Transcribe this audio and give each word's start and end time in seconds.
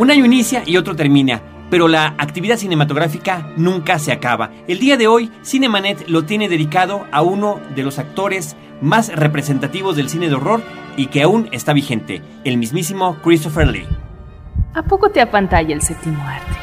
Un 0.00 0.10
año 0.10 0.24
inicia 0.24 0.62
y 0.64 0.78
otro 0.78 0.96
termina, 0.96 1.42
pero 1.68 1.86
la 1.86 2.14
actividad 2.16 2.56
cinematográfica 2.56 3.52
nunca 3.58 3.98
se 3.98 4.12
acaba. 4.12 4.50
El 4.66 4.78
día 4.78 4.96
de 4.96 5.06
hoy, 5.06 5.30
Cinemanet 5.44 6.08
lo 6.08 6.24
tiene 6.24 6.48
dedicado 6.48 7.06
a 7.12 7.20
uno 7.20 7.60
de 7.76 7.82
los 7.82 7.98
actores 7.98 8.56
más 8.80 9.14
representativos 9.14 9.96
del 9.96 10.08
cine 10.08 10.30
de 10.30 10.36
horror 10.36 10.62
y 10.96 11.08
que 11.08 11.22
aún 11.22 11.50
está 11.52 11.74
vigente, 11.74 12.22
el 12.44 12.56
mismísimo 12.56 13.18
Christopher 13.22 13.68
Lee. 13.68 13.86
¿A 14.72 14.84
poco 14.84 15.10
te 15.10 15.20
apantalla 15.20 15.74
el 15.74 15.82
séptimo 15.82 16.22
arte? 16.26 16.56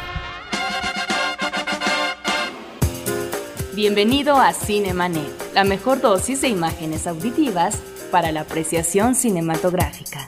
Bienvenido 3.75 4.37
a 4.37 4.51
Cinemanet, 4.51 5.53
la 5.53 5.63
mejor 5.63 6.01
dosis 6.01 6.41
de 6.41 6.47
imágenes 6.47 7.05
auditivas 7.05 7.79
para 8.09 8.31
la 8.31 8.41
apreciación 8.41 9.13
cinematográfica. 9.13 10.27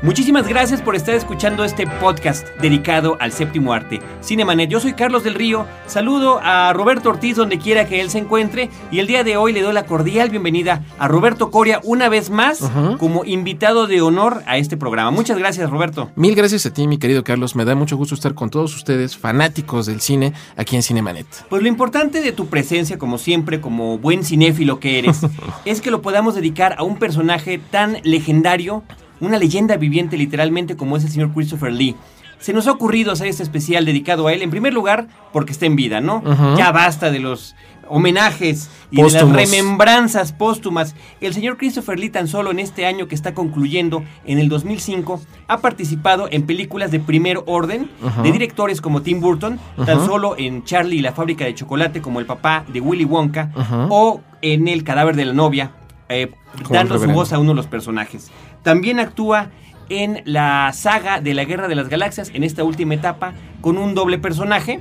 Muchísimas 0.00 0.46
gracias 0.46 0.80
por 0.80 0.94
estar 0.94 1.16
escuchando 1.16 1.64
este 1.64 1.84
podcast 1.84 2.46
dedicado 2.60 3.16
al 3.18 3.32
séptimo 3.32 3.72
arte. 3.72 3.98
Cinemanet, 4.22 4.70
yo 4.70 4.78
soy 4.78 4.92
Carlos 4.92 5.24
del 5.24 5.34
Río, 5.34 5.66
saludo 5.88 6.38
a 6.40 6.72
Roberto 6.72 7.08
Ortiz 7.08 7.34
donde 7.34 7.58
quiera 7.58 7.88
que 7.88 8.00
él 8.00 8.08
se 8.08 8.18
encuentre 8.18 8.70
y 8.92 9.00
el 9.00 9.08
día 9.08 9.24
de 9.24 9.36
hoy 9.36 9.52
le 9.52 9.60
doy 9.60 9.72
la 9.72 9.86
cordial 9.86 10.30
bienvenida 10.30 10.84
a 11.00 11.08
Roberto 11.08 11.50
Coria 11.50 11.80
una 11.82 12.08
vez 12.08 12.30
más 12.30 12.60
como 13.00 13.24
invitado 13.24 13.88
de 13.88 14.00
honor 14.00 14.44
a 14.46 14.56
este 14.56 14.76
programa. 14.76 15.10
Muchas 15.10 15.36
gracias 15.36 15.68
Roberto. 15.68 16.12
Mil 16.14 16.36
gracias 16.36 16.64
a 16.66 16.72
ti 16.72 16.86
mi 16.86 16.98
querido 16.98 17.24
Carlos, 17.24 17.56
me 17.56 17.64
da 17.64 17.74
mucho 17.74 17.96
gusto 17.96 18.14
estar 18.14 18.34
con 18.34 18.50
todos 18.50 18.76
ustedes, 18.76 19.16
fanáticos 19.16 19.86
del 19.86 20.00
cine, 20.00 20.32
aquí 20.56 20.76
en 20.76 20.84
Cinemanet. 20.84 21.26
Pues 21.48 21.60
lo 21.60 21.66
importante 21.66 22.20
de 22.20 22.30
tu 22.30 22.46
presencia, 22.46 22.98
como 22.98 23.18
siempre, 23.18 23.60
como 23.60 23.98
buen 23.98 24.24
cinéfilo 24.24 24.78
que 24.78 25.00
eres, 25.00 25.22
es 25.64 25.80
que 25.80 25.90
lo 25.90 26.02
podamos 26.02 26.36
dedicar 26.36 26.76
a 26.78 26.84
un 26.84 26.98
personaje 26.98 27.58
tan 27.58 27.98
legendario 28.04 28.84
una 29.20 29.38
leyenda 29.38 29.76
viviente 29.76 30.16
literalmente 30.16 30.76
como 30.76 30.96
es 30.96 31.04
el 31.04 31.10
señor 31.10 31.32
Christopher 31.32 31.72
Lee. 31.72 31.96
Se 32.38 32.52
nos 32.52 32.68
ha 32.68 32.72
ocurrido 32.72 33.10
hacer 33.10 33.26
este 33.26 33.42
especial 33.42 33.84
dedicado 33.84 34.28
a 34.28 34.32
él, 34.32 34.42
en 34.42 34.50
primer 34.50 34.72
lugar, 34.72 35.08
porque 35.32 35.50
está 35.50 35.66
en 35.66 35.74
vida, 35.74 36.00
¿no? 36.00 36.22
Ya 36.56 36.70
basta 36.70 37.10
de 37.10 37.18
los 37.18 37.56
homenajes 37.90 38.70
y 38.90 39.02
de 39.02 39.10
las 39.10 39.28
remembranzas 39.28 40.32
póstumas. 40.32 40.94
El 41.20 41.34
señor 41.34 41.56
Christopher 41.56 41.98
Lee 41.98 42.10
tan 42.10 42.28
solo 42.28 42.50
en 42.50 42.58
este 42.58 42.86
año 42.86 43.08
que 43.08 43.14
está 43.14 43.34
concluyendo, 43.34 44.04
en 44.24 44.38
el 44.38 44.48
2005, 44.48 45.20
ha 45.48 45.58
participado 45.58 46.28
en 46.30 46.44
películas 46.44 46.90
de 46.90 47.00
primer 47.00 47.40
orden 47.46 47.90
de 48.22 48.32
directores 48.32 48.80
como 48.80 49.02
Tim 49.02 49.20
Burton, 49.20 49.58
tan 49.84 50.06
solo 50.06 50.36
en 50.38 50.64
Charlie 50.64 50.98
y 50.98 51.02
la 51.02 51.12
fábrica 51.12 51.44
de 51.44 51.54
chocolate 51.54 52.00
como 52.00 52.20
el 52.20 52.26
papá 52.26 52.64
de 52.68 52.80
Willy 52.80 53.04
Wonka 53.04 53.50
o 53.88 54.20
en 54.42 54.68
El 54.68 54.84
cadáver 54.84 55.16
de 55.16 55.24
la 55.24 55.32
novia, 55.32 55.72
eh, 56.08 56.30
dando 56.70 56.98
su 56.98 57.10
voz 57.10 57.32
a 57.32 57.38
uno 57.38 57.50
de 57.50 57.56
los 57.56 57.66
personajes. 57.66 58.30
También 58.68 59.00
actúa 59.00 59.48
en 59.88 60.20
la 60.26 60.70
saga 60.74 61.22
de 61.22 61.32
la 61.32 61.44
Guerra 61.44 61.68
de 61.68 61.74
las 61.74 61.88
Galaxias, 61.88 62.30
en 62.34 62.44
esta 62.44 62.64
última 62.64 62.92
etapa, 62.92 63.32
con 63.62 63.78
un 63.78 63.94
doble 63.94 64.18
personaje. 64.18 64.80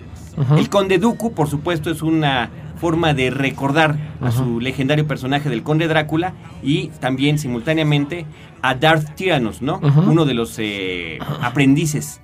El 0.57 0.69
Conde 0.69 0.97
Dooku, 0.97 1.31
por 1.31 1.49
supuesto, 1.49 1.89
es 1.89 2.01
una 2.01 2.49
forma 2.81 3.13
de 3.13 3.29
recordar 3.29 3.95
a 4.19 4.29
su 4.31 4.59
legendario 4.59 5.07
personaje 5.07 5.49
del 5.49 5.63
Conde 5.63 5.87
Drácula 5.87 6.33
y 6.61 6.89
también 6.99 7.39
simultáneamente 7.39 8.25
a 8.61 8.75
Darth 8.75 9.15
Tyrannus, 9.15 9.61
¿no? 9.61 9.79
Uno 10.05 10.25
de 10.25 10.33
los 10.33 10.59
eh, 10.59 11.17
aprendices 11.41 12.19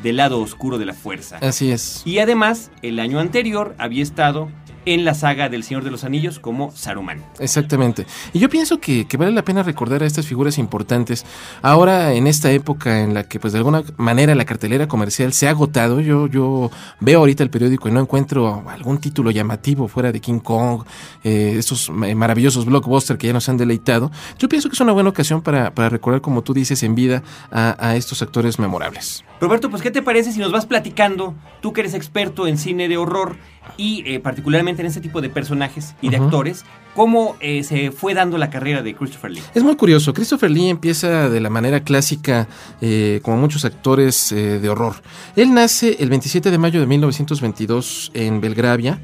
del 0.00 0.18
lado 0.18 0.40
oscuro 0.40 0.78
de 0.78 0.86
la 0.86 0.94
fuerza. 0.94 1.38
Así 1.42 1.72
es. 1.72 2.02
Y 2.04 2.20
además, 2.20 2.70
el 2.82 3.00
año 3.00 3.18
anterior 3.18 3.74
había 3.78 4.04
estado 4.04 4.50
en 4.94 5.04
la 5.04 5.14
saga 5.14 5.48
del 5.48 5.64
Señor 5.64 5.84
de 5.84 5.90
los 5.90 6.04
Anillos 6.04 6.38
como 6.38 6.70
Saruman. 6.72 7.24
Exactamente. 7.38 8.06
Y 8.32 8.38
yo 8.38 8.48
pienso 8.48 8.80
que, 8.80 9.06
vale 9.18 9.32
la 9.32 9.44
pena 9.44 9.62
recordar 9.62 10.02
a 10.02 10.06
estas 10.06 10.26
figuras 10.26 10.58
importantes. 10.58 11.26
Ahora, 11.62 12.14
en 12.14 12.26
esta 12.26 12.50
época 12.50 13.02
en 13.02 13.14
la 13.14 13.24
que, 13.24 13.38
pues 13.38 13.52
de 13.52 13.58
alguna 13.58 13.82
manera, 13.96 14.34
la 14.34 14.44
cartelera 14.44 14.88
comercial 14.88 15.32
se 15.32 15.46
ha 15.46 15.50
agotado, 15.50 16.00
yo, 16.00 16.26
yo 16.26 16.70
veo 17.00 17.18
ahorita 17.20 17.42
el 17.42 17.50
periódico 17.50 17.88
y 17.88 17.92
no 17.92 18.00
encuentro 18.00 18.64
algún 18.68 18.98
título 18.98 19.30
llamativo 19.30 19.88
fuera 19.88 20.12
de 20.12 20.20
King 20.20 20.40
Kong, 20.40 20.84
eh, 21.24 21.56
estos 21.58 21.90
maravillosos 21.90 22.64
blockbusters 22.64 23.18
que 23.18 23.26
ya 23.26 23.32
nos 23.32 23.48
han 23.48 23.56
deleitado. 23.56 24.10
Yo 24.38 24.48
pienso 24.48 24.68
que 24.68 24.74
es 24.74 24.80
una 24.80 24.92
buena 24.92 25.10
ocasión 25.10 25.42
para, 25.42 25.70
recordar, 25.88 26.20
como 26.20 26.42
tú 26.42 26.54
dices, 26.54 26.82
en 26.82 26.94
vida 26.94 27.22
a, 27.50 27.76
a 27.78 27.96
estos 27.96 28.22
actores 28.22 28.58
memorables. 28.58 29.24
Roberto, 29.40 29.70
pues 29.70 29.82
¿qué 29.82 29.90
te 29.90 30.02
parece 30.02 30.32
si 30.32 30.40
nos 30.40 30.50
vas 30.50 30.66
platicando, 30.66 31.34
tú 31.60 31.72
que 31.72 31.82
eres 31.82 31.94
experto 31.94 32.46
en 32.46 32.58
cine 32.58 32.88
de 32.88 32.96
horror 32.96 33.36
y 33.76 34.02
eh, 34.06 34.20
particularmente 34.20 34.77
en 34.82 34.86
este 34.86 35.00
tipo 35.00 35.20
de 35.20 35.28
personajes 35.28 35.94
y 36.00 36.08
de 36.10 36.16
actores, 36.16 36.64
cómo 36.94 37.36
eh, 37.40 37.62
se 37.62 37.90
fue 37.90 38.14
dando 38.14 38.38
la 38.38 38.50
carrera 38.50 38.82
de 38.82 38.94
Christopher 38.94 39.30
Lee? 39.30 39.42
Es 39.54 39.62
muy 39.62 39.76
curioso, 39.76 40.12
Christopher 40.14 40.50
Lee 40.50 40.68
empieza 40.68 41.28
de 41.28 41.40
la 41.40 41.50
manera 41.50 41.80
clásica 41.80 42.48
eh, 42.80 43.20
como 43.22 43.36
muchos 43.36 43.64
actores 43.64 44.30
de 44.30 44.68
horror. 44.68 44.96
Él 45.36 45.54
nace 45.54 45.96
el 46.00 46.10
27 46.10 46.50
de 46.50 46.58
mayo 46.58 46.80
de 46.80 46.86
1922 46.86 48.12
en 48.14 48.40
Belgravia. 48.40 49.00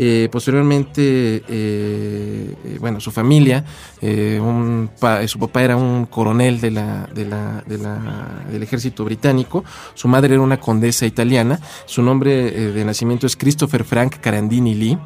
Eh, 0.00 0.28
posteriormente, 0.30 1.02
eh, 1.02 1.42
eh, 1.48 2.76
bueno, 2.78 3.00
su 3.00 3.10
familia, 3.10 3.64
un 4.00 4.88
su 5.26 5.38
papá 5.40 5.64
era 5.64 5.76
un 5.76 6.06
coronel 6.06 6.60
de 6.60 6.70
la, 6.70 7.08
de 7.12 7.24
la, 7.24 7.64
de 7.66 7.78
la, 7.78 8.44
del 8.48 8.62
ejército 8.62 9.04
británico, 9.04 9.64
su 9.94 10.06
madre 10.06 10.34
era 10.34 10.42
una 10.42 10.60
condesa 10.60 11.04
italiana, 11.04 11.58
su 11.84 12.00
nombre 12.02 12.70
de 12.70 12.84
nacimiento 12.84 13.26
es 13.26 13.36
Christopher 13.36 13.82
Frank 13.82 14.20
Carandini 14.20 14.76
Lee. 14.76 14.98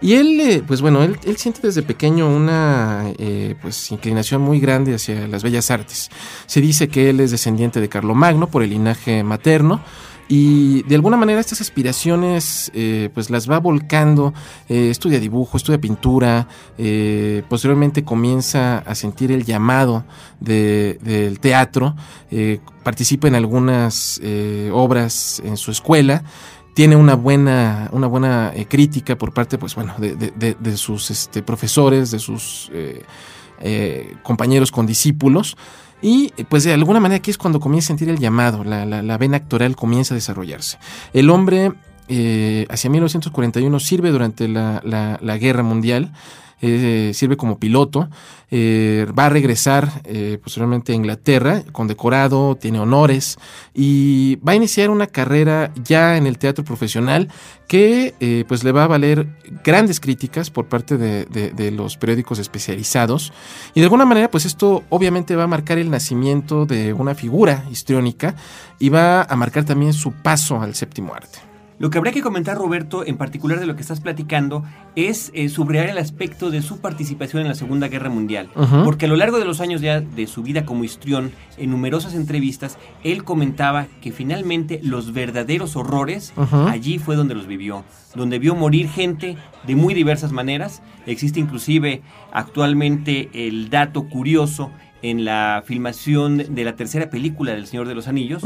Y 0.00 0.14
él, 0.14 0.62
pues 0.66 0.80
bueno, 0.80 1.02
él, 1.02 1.18
él, 1.24 1.36
siente 1.36 1.60
desde 1.62 1.82
pequeño 1.82 2.28
una 2.28 3.12
pues, 3.60 3.90
inclinación 3.90 4.42
muy 4.42 4.60
grande 4.60 4.94
hacia 4.94 5.26
las 5.26 5.42
bellas 5.42 5.70
artes. 5.70 6.08
Se 6.46 6.60
dice 6.60 6.88
que 6.88 7.10
él 7.10 7.20
es 7.20 7.30
descendiente 7.32 7.80
de 7.80 7.88
Carlomagno 7.88 8.48
por 8.48 8.62
el 8.62 8.70
linaje 8.70 9.24
materno. 9.24 9.82
Y 10.28 10.82
de 10.82 10.94
alguna 10.94 11.16
manera 11.16 11.40
estas 11.40 11.62
aspiraciones 11.62 12.70
eh, 12.74 13.08
pues 13.14 13.30
las 13.30 13.50
va 13.50 13.58
volcando, 13.58 14.34
eh, 14.68 14.90
estudia 14.90 15.18
dibujo, 15.18 15.56
estudia 15.56 15.80
pintura, 15.80 16.46
eh, 16.76 17.42
posteriormente 17.48 18.04
comienza 18.04 18.78
a 18.78 18.94
sentir 18.94 19.32
el 19.32 19.46
llamado 19.46 20.04
del 20.38 21.40
teatro, 21.40 21.96
participa 22.82 23.26
en 23.26 23.34
algunas 23.34 24.20
obras 24.72 25.42
en 25.44 25.56
su 25.56 25.70
escuela, 25.70 26.22
tiene 26.78 26.94
una 26.94 27.16
buena, 27.16 27.88
una 27.90 28.06
buena 28.06 28.52
crítica 28.68 29.18
por 29.18 29.32
parte 29.32 29.58
pues, 29.58 29.74
bueno, 29.74 29.96
de, 29.98 30.14
de 30.56 30.76
sus 30.76 31.10
este, 31.10 31.42
profesores, 31.42 32.12
de 32.12 32.20
sus 32.20 32.70
compañeros 34.22 34.70
con 34.70 34.86
discípulos. 34.86 35.56
Y 36.00 36.28
pues 36.48 36.62
de 36.62 36.72
alguna 36.72 37.00
manera 37.00 37.16
aquí 37.16 37.32
es 37.32 37.36
cuando 37.36 37.58
comienza 37.58 37.86
a 37.86 37.88
sentir 37.88 38.08
el 38.08 38.20
llamado, 38.20 38.62
la, 38.62 38.86
la, 38.86 39.18
vena 39.18 39.38
actoral 39.38 39.74
comienza 39.74 40.14
a 40.14 40.18
desarrollarse. 40.18 40.78
El 41.12 41.30
hombre 41.30 41.72
eh, 42.06 42.64
hacia 42.70 42.88
1941 42.90 43.80
sirve 43.80 44.12
durante 44.12 44.46
la, 44.46 44.80
la 44.84 45.36
guerra 45.36 45.64
mundial. 45.64 46.12
Eh, 46.60 47.12
sirve 47.14 47.36
como 47.36 47.60
piloto, 47.60 48.08
eh, 48.50 49.06
va 49.16 49.26
a 49.26 49.28
regresar 49.28 50.02
eh, 50.04 50.38
posteriormente 50.42 50.90
a 50.90 50.96
Inglaterra, 50.96 51.62
condecorado, 51.70 52.56
tiene 52.56 52.80
honores 52.80 53.38
y 53.74 54.36
va 54.36 54.52
a 54.52 54.56
iniciar 54.56 54.90
una 54.90 55.06
carrera 55.06 55.70
ya 55.84 56.16
en 56.16 56.26
el 56.26 56.36
teatro 56.36 56.64
profesional 56.64 57.28
que 57.68 58.44
pues 58.48 58.64
le 58.64 58.72
va 58.72 58.84
a 58.84 58.86
valer 58.86 59.28
grandes 59.62 60.00
críticas 60.00 60.50
por 60.50 60.68
parte 60.68 60.96
de, 60.96 61.26
de, 61.26 61.70
los 61.70 61.98
periódicos 61.98 62.38
especializados 62.38 63.30
y 63.74 63.80
de 63.80 63.84
alguna 63.84 64.06
manera 64.06 64.30
pues 64.30 64.46
esto 64.46 64.84
obviamente 64.88 65.36
va 65.36 65.44
a 65.44 65.48
marcar 65.48 65.76
el 65.76 65.90
nacimiento 65.90 66.64
de 66.64 66.94
una 66.94 67.14
figura 67.14 67.66
histriónica 67.70 68.34
y 68.78 68.88
va 68.88 69.22
a 69.22 69.36
marcar 69.36 69.64
también 69.64 69.92
su 69.92 70.12
paso 70.12 70.62
al 70.62 70.74
séptimo 70.74 71.14
arte. 71.14 71.47
Lo 71.78 71.90
que 71.90 71.98
habría 71.98 72.12
que 72.12 72.22
comentar, 72.22 72.56
Roberto, 72.56 73.06
en 73.06 73.16
particular 73.16 73.60
de 73.60 73.66
lo 73.66 73.76
que 73.76 73.82
estás 73.82 74.00
platicando, 74.00 74.64
es 74.96 75.30
eh, 75.32 75.48
subrayar 75.48 75.90
el 75.90 75.98
aspecto 75.98 76.50
de 76.50 76.60
su 76.60 76.80
participación 76.80 77.42
en 77.42 77.48
la 77.48 77.54
Segunda 77.54 77.86
Guerra 77.86 78.10
Mundial. 78.10 78.50
Porque 78.84 79.06
a 79.06 79.08
lo 79.08 79.14
largo 79.16 79.38
de 79.38 79.44
los 79.44 79.60
años 79.60 79.80
ya 79.80 80.00
de 80.00 80.26
su 80.26 80.42
vida 80.42 80.64
como 80.64 80.82
histrión, 80.82 81.30
en 81.56 81.70
numerosas 81.70 82.14
entrevistas, 82.14 82.78
él 83.04 83.22
comentaba 83.22 83.86
que 84.00 84.10
finalmente 84.10 84.80
los 84.82 85.12
verdaderos 85.12 85.76
horrores 85.76 86.32
allí 86.52 86.98
fue 86.98 87.14
donde 87.14 87.34
los 87.34 87.46
vivió, 87.46 87.84
donde 88.14 88.38
vio 88.38 88.56
morir 88.56 88.88
gente 88.88 89.36
de 89.66 89.76
muy 89.76 89.94
diversas 89.94 90.32
maneras. 90.32 90.82
Existe 91.06 91.38
inclusive 91.38 92.02
actualmente 92.32 93.30
el 93.32 93.70
dato 93.70 94.08
curioso 94.08 94.72
en 95.02 95.24
la 95.24 95.62
filmación 95.64 96.54
de 96.56 96.64
la 96.64 96.74
tercera 96.74 97.08
película 97.08 97.52
del 97.52 97.68
Señor 97.68 97.86
de 97.86 97.94
los 97.94 98.08
Anillos, 98.08 98.42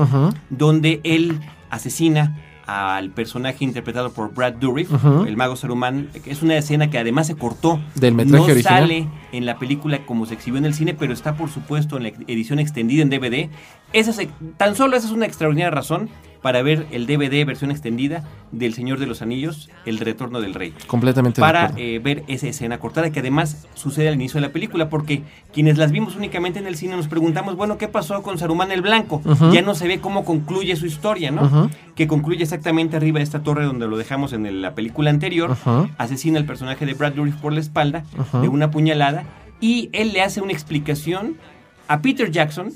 donde 0.51 1.01
él 1.03 1.41
asesina 1.71 2.37
al 2.67 3.11
personaje 3.11 3.65
interpretado 3.65 4.13
por 4.13 4.33
Brad 4.35 4.55
Dourif, 4.55 4.93
Ujú. 4.93 5.25
el 5.25 5.37
mago 5.37 5.57
Saruman. 5.57 6.09
que 6.25 6.31
Es 6.31 6.43
una 6.43 6.57
escena 6.57 6.91
que 6.91 6.99
además 6.99 7.27
se 7.27 7.37
cortó. 7.37 7.81
Del 7.95 8.15
metraje 8.15 8.37
no 8.39 8.45
original. 8.53 8.63
sale 8.83 9.09
en 9.33 9.47
la 9.47 9.59
película 9.59 10.05
como 10.07 10.27
se 10.27 10.35
exhibió 10.35 10.59
en 10.59 10.65
el 10.67 10.75
cine, 10.75 10.95
pero 10.95 11.13
está 11.13 11.35
por 11.37 11.49
supuesto 11.51 11.97
en 11.97 12.03
la 12.05 12.09
edición 12.29 12.59
extendida 12.59 13.03
en 13.03 13.11
DVD. 13.11 13.51
Esa 13.93 14.11
es- 14.11 14.29
tan 14.57 14.75
solo 14.77 14.97
esa 14.97 15.07
es 15.07 15.13
una 15.13 15.27
extraordinaria 15.27 15.71
razón 15.71 16.09
para 16.43 16.61
ver 16.63 16.87
el 16.91 17.07
DVD 17.07 17.47
versión 17.47 17.71
extendida 17.71 18.25
del 18.51 18.75
Señor 18.75 18.99
de 18.99 19.07
los 19.07 19.23
Anillos, 19.23 19.71
El 19.87 19.99
Retorno 19.99 20.41
del 20.41 20.55
Rey 20.55 20.75
Completamente 20.89 21.41
para 21.41 21.73
eh, 21.77 22.01
ver 22.03 22.25
esa 22.27 22.49
escena 22.49 22.79
cortada 22.79 23.11
que 23.11 23.21
además 23.21 23.67
sucede 23.75 24.09
al 24.09 24.15
inicio 24.15 24.41
de 24.41 24.47
la 24.49 24.53
película 24.53 24.89
porque 24.89 25.23
quienes 25.55 25.79
las 25.79 25.93
vimos 25.93 26.17
únicamente 26.17 26.59
en 26.59 26.67
el 26.67 26.77
cine 26.77 26.97
nos 26.97 27.07
preguntamos, 27.09 27.57
bueno, 27.57 27.79
¿qué 27.79 27.89
pasó 27.89 28.23
con 28.23 28.39
Saruman 28.39 28.73
el 28.73 28.83
Blanco? 28.83 29.23
Ya 29.53 29.63
no 29.63 29.75
se 29.75 29.87
ve 29.89 30.01
cómo 30.01 30.25
concluye 30.25 30.75
su 30.77 30.87
historia, 30.87 31.31
¿no? 31.31 31.71
Que 31.95 32.07
concluye 32.09 32.43
exactamente 32.43 32.97
arriba 32.97 33.19
de 33.19 33.25
esta 33.25 33.43
torre 33.43 33.65
donde 33.65 33.87
lo 33.87 33.97
dejamos 33.97 34.33
en 34.33 34.47
el- 34.47 34.63
la 34.63 34.75
película 34.75 35.11
anterior. 35.11 35.57
Asesina 35.99 36.39
al 36.39 36.45
personaje 36.45 36.85
de 36.87 36.95
Brad 36.95 37.13
Dourif 37.13 37.37
por 37.37 37.53
la 37.53 37.61
espalda 37.61 38.05
de 38.41 38.49
una 38.49 38.71
puñalada 38.71 39.25
y 39.61 39.91
él 39.93 40.13
le 40.13 40.23
hace 40.23 40.41
una 40.41 40.53
explicación 40.53 41.37
a 41.89 42.01
Peter 42.03 42.31
Jackson 42.31 42.73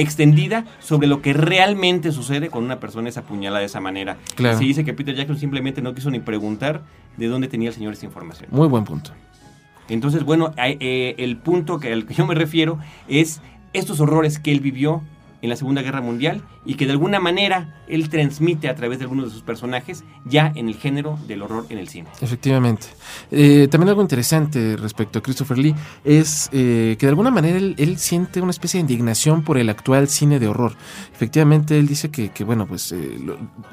extendida 0.00 0.64
sobre 0.80 1.06
lo 1.06 1.22
que 1.22 1.32
realmente 1.32 2.12
sucede 2.12 2.50
cuando 2.50 2.66
una 2.66 2.80
persona 2.80 3.08
es 3.08 3.16
apuñalada 3.16 3.60
de 3.60 3.66
esa 3.66 3.80
manera. 3.80 4.16
Claro. 4.34 4.58
Se 4.58 4.64
dice 4.64 4.84
que 4.84 4.92
Peter 4.92 5.14
Jackson 5.14 5.38
simplemente 5.38 5.82
no 5.82 5.94
quiso 5.94 6.10
ni 6.10 6.20
preguntar 6.20 6.82
de 7.16 7.26
dónde 7.28 7.48
tenía 7.48 7.68
el 7.68 7.74
señor 7.74 7.92
esta 7.92 8.06
información. 8.06 8.48
Muy 8.50 8.68
buen 8.68 8.84
punto. 8.84 9.12
Entonces, 9.88 10.24
bueno, 10.24 10.52
eh, 10.56 11.14
el 11.18 11.36
punto 11.36 11.80
que, 11.80 11.92
al 11.92 12.06
que 12.06 12.14
yo 12.14 12.26
me 12.26 12.34
refiero 12.34 12.78
es 13.08 13.40
estos 13.72 14.00
horrores 14.00 14.38
que 14.38 14.52
él 14.52 14.60
vivió 14.60 15.02
en 15.42 15.48
la 15.50 15.56
Segunda 15.56 15.82
Guerra 15.82 16.00
Mundial 16.00 16.42
y 16.64 16.74
que 16.74 16.86
de 16.86 16.92
alguna 16.92 17.20
manera 17.20 17.82
él 17.88 18.08
transmite 18.08 18.68
a 18.68 18.74
través 18.74 18.98
de 18.98 19.04
algunos 19.04 19.26
de 19.26 19.30
sus 19.32 19.42
personajes 19.42 20.04
ya 20.24 20.52
en 20.54 20.68
el 20.68 20.74
género 20.76 21.18
del 21.26 21.42
horror 21.42 21.66
en 21.70 21.78
el 21.78 21.88
cine. 21.88 22.08
Efectivamente. 22.20 22.86
Eh, 23.30 23.68
también 23.70 23.88
algo 23.88 24.02
interesante 24.02 24.76
respecto 24.76 25.18
a 25.18 25.22
Christopher 25.22 25.58
Lee 25.58 25.74
es 26.04 26.48
eh, 26.52 26.96
que 26.98 27.06
de 27.06 27.10
alguna 27.10 27.30
manera 27.30 27.58
él, 27.58 27.96
siente 27.98 28.40
una 28.40 28.50
especie 28.50 28.78
de 28.78 28.82
indignación 28.82 29.42
por 29.42 29.58
el 29.58 29.68
actual 29.68 30.08
cine 30.08 30.38
de 30.38 30.48
horror. 30.48 30.74
Efectivamente, 31.14 31.78
él 31.78 31.86
dice 31.86 32.10
que, 32.10 32.30
bueno, 32.44 32.66
pues 32.66 32.92
eh, 32.92 33.18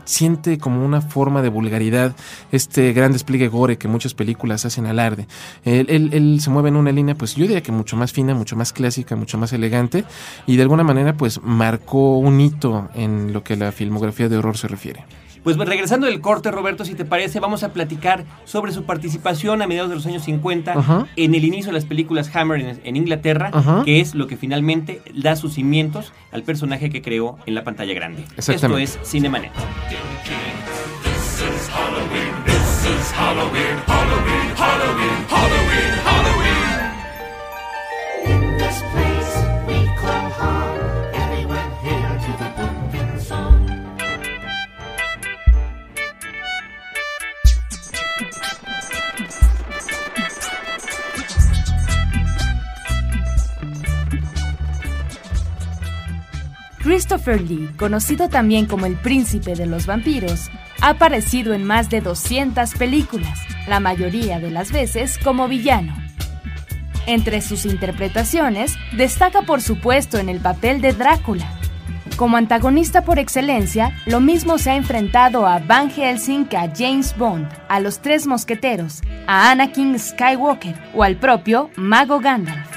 siente 0.06 0.58
como 0.58 0.84
una 0.86 1.02
forma 1.02 1.42
de 1.42 1.50
vulgaridad 1.50 2.16
este 2.52 2.94
gran 2.94 3.12
despliegue 3.12 3.48
gore 3.48 3.78
que 3.78 3.88
muchas 3.88 4.14
películas 4.14 4.66
hacen 4.66 4.86
alarde. 4.86 5.28
Él, 5.66 5.88
él- 5.90 6.10
él 6.14 6.40
se 6.42 6.50
mueve 6.50 6.69
en 6.69 6.75
una 6.75 6.92
línea, 6.92 7.16
pues 7.16 7.36
yo 7.36 7.44
diría 7.44 7.62
que 7.62 7.72
mucho 7.72 7.96
más 7.98 8.12
fina, 8.14 8.34
mucho 8.34 8.56
más 8.56 8.74
clásica, 8.74 9.16
mucho 9.16 9.38
más 9.38 9.54
elegante 9.54 10.04
y 10.46 10.56
de 10.56 10.62
alguna 10.62 10.84
manera 10.84 11.16
pues 11.16 11.42
marcó 11.57 12.18
un 12.19 12.39
hito 12.39 12.88
en 12.94 13.33
lo 13.33 13.44
que 13.44 13.54
a 13.54 13.57
la 13.57 13.71
filmografía 13.71 14.30
de 14.30 14.38
horror 14.38 14.57
se 14.57 14.68
refiere. 14.68 15.04
Pues 15.44 15.57
regresando 15.57 16.07
del 16.07 16.19
corte, 16.19 16.51
Roberto, 16.51 16.83
si 16.83 16.94
te 16.94 17.06
parece, 17.06 17.39
vamos 17.39 17.63
a 17.63 17.71
platicar 17.71 18.25
sobre 18.44 18.74
su 18.74 18.83
participación 18.83 19.62
a 19.62 19.68
mediados 19.68 19.89
de 19.89 19.95
los 19.95 20.06
años 20.06 20.24
50 20.24 20.74
Ajá. 20.74 21.07
en 21.15 21.36
el 21.36 21.45
inicio 21.45 21.68
de 21.68 21.74
las 21.74 21.86
películas 21.86 22.36
Hammer 22.36 22.59
en, 22.59 22.81
en 22.83 22.95
Inglaterra, 22.98 23.51
que 23.86 24.01
es 24.01 24.13
lo 24.13 24.27
que 24.27 24.36
finalmente 24.36 25.01
da 25.15 25.38
sus 25.38 25.54
cimientos 25.54 26.12
al 26.31 26.44
personaje 26.44 26.89
que 26.89 27.01
creó 27.01 27.38
en 27.45 27.56
la 27.56 27.63
pantalla 27.63 27.94
grande. 27.94 28.25
Esto 28.36 28.77
es 28.77 29.00
Cinemanet. 29.04 29.51
This 32.88 33.12
Christopher 56.80 57.42
Lee, 57.42 57.70
conocido 57.78 58.30
también 58.30 58.66
como 58.66 58.86
el 58.86 58.96
príncipe 58.96 59.56
de 59.56 59.66
los 59.66 59.86
vampiros, 59.86 60.50
ha 60.82 60.90
aparecido 60.90 61.54
en 61.54 61.64
más 61.64 61.90
de 61.90 62.02
200 62.02 62.74
películas, 62.76 63.40
la 63.68 63.80
mayoría 63.80 64.40
de 64.40 64.52
las 64.52 64.72
veces 64.72 65.18
como 65.24 65.48
villano. 65.48 65.96
Entre 67.08 67.42
sus 67.42 67.66
interpretaciones, 67.66 68.76
destaca 68.92 69.42
por 69.44 69.62
supuesto 69.62 70.18
en 70.18 70.30
el 70.30 70.40
papel 70.40 70.82
de 70.82 70.94
Drácula. 70.94 71.50
Como 72.18 72.36
antagonista 72.36 73.04
por 73.04 73.20
excelencia, 73.20 73.96
lo 74.06 74.20
mismo 74.20 74.58
se 74.58 74.72
ha 74.72 74.76
enfrentado 74.76 75.48
a 75.48 75.60
Van 75.60 75.90
Helsing 75.90 76.46
que 76.46 76.58
a 76.58 76.72
James 76.76 77.16
Bond, 77.18 77.48
a 77.70 77.80
los 77.80 78.00
Tres 78.00 78.28
Mosqueteros, 78.28 79.02
a 79.28 79.52
Anakin 79.52 79.98
Skywalker 79.98 80.76
o 80.94 81.04
al 81.04 81.16
propio 81.16 81.70
Mago 81.76 82.20
Gandalf. 82.20 82.77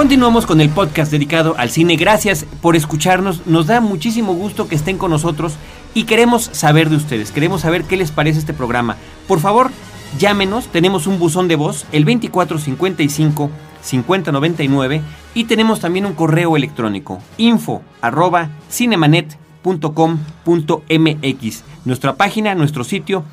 Continuamos 0.03 0.45
con 0.45 0.59
el 0.59 0.69
podcast 0.69 1.13
dedicado 1.13 1.55
al 1.57 1.69
cine. 1.69 1.95
Gracias 1.95 2.45
por 2.61 2.75
escucharnos. 2.75 3.47
Nos 3.47 3.67
da 3.67 3.79
muchísimo 3.79 4.33
gusto 4.33 4.67
que 4.67 4.75
estén 4.75 4.97
con 4.97 5.11
nosotros 5.11 5.53
y 5.93 6.03
queremos 6.03 6.49
saber 6.51 6.89
de 6.89 6.97
ustedes. 6.97 7.31
Queremos 7.31 7.61
saber 7.61 7.85
qué 7.85 7.95
les 7.95 8.11
parece 8.11 8.39
este 8.39 8.53
programa. 8.53 8.97
Por 9.29 9.39
favor, 9.39 9.71
llámenos. 10.19 10.67
Tenemos 10.67 11.07
un 11.07 11.19
buzón 11.19 11.47
de 11.47 11.55
voz, 11.55 11.85
el 11.93 12.03
2455 12.03 13.49
5099 13.81 15.01
y 15.35 15.45
tenemos 15.45 15.79
también 15.79 16.05
un 16.05 16.15
correo 16.15 16.57
electrónico 16.57 17.19
info 17.37 17.81
arroba 18.01 18.49
cinemanet.com.mx. 18.69 21.63
Nuestra 21.85 22.17
página, 22.17 22.55
nuestro 22.55 22.83
sitio 22.83 23.23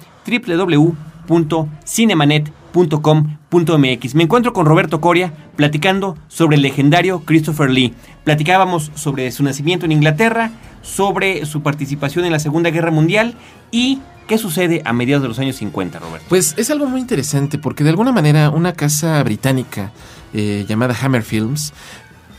www.cinemanet.com.mx. 1.30 4.14
Me 4.14 4.22
encuentro 4.24 4.52
con 4.52 4.66
Roberto 4.66 5.00
Coria 5.00 5.32
platicando 5.56 6.18
sobre 6.28 6.56
el 6.56 6.62
legendario 6.62 7.20
Christopher 7.20 7.70
Lee. 7.70 7.94
Platicábamos 8.24 8.90
sobre 8.94 9.30
su 9.30 9.44
nacimiento 9.44 9.86
en 9.86 9.92
Inglaterra, 9.92 10.50
sobre 10.82 11.46
su 11.46 11.62
participación 11.62 12.24
en 12.24 12.32
la 12.32 12.40
Segunda 12.40 12.70
Guerra 12.70 12.90
Mundial 12.90 13.34
y 13.70 14.00
qué 14.26 14.38
sucede 14.38 14.82
a 14.84 14.92
mediados 14.92 15.22
de 15.22 15.28
los 15.28 15.38
años 15.38 15.54
50, 15.56 16.00
Roberto. 16.00 16.26
Pues 16.28 16.54
es 16.58 16.70
algo 16.70 16.86
muy 16.86 17.00
interesante 17.00 17.58
porque 17.58 17.84
de 17.84 17.90
alguna 17.90 18.10
manera 18.12 18.50
una 18.50 18.72
casa 18.72 19.22
británica 19.22 19.92
eh, 20.32 20.64
llamada 20.68 20.96
Hammer 21.00 21.22
Films 21.22 21.72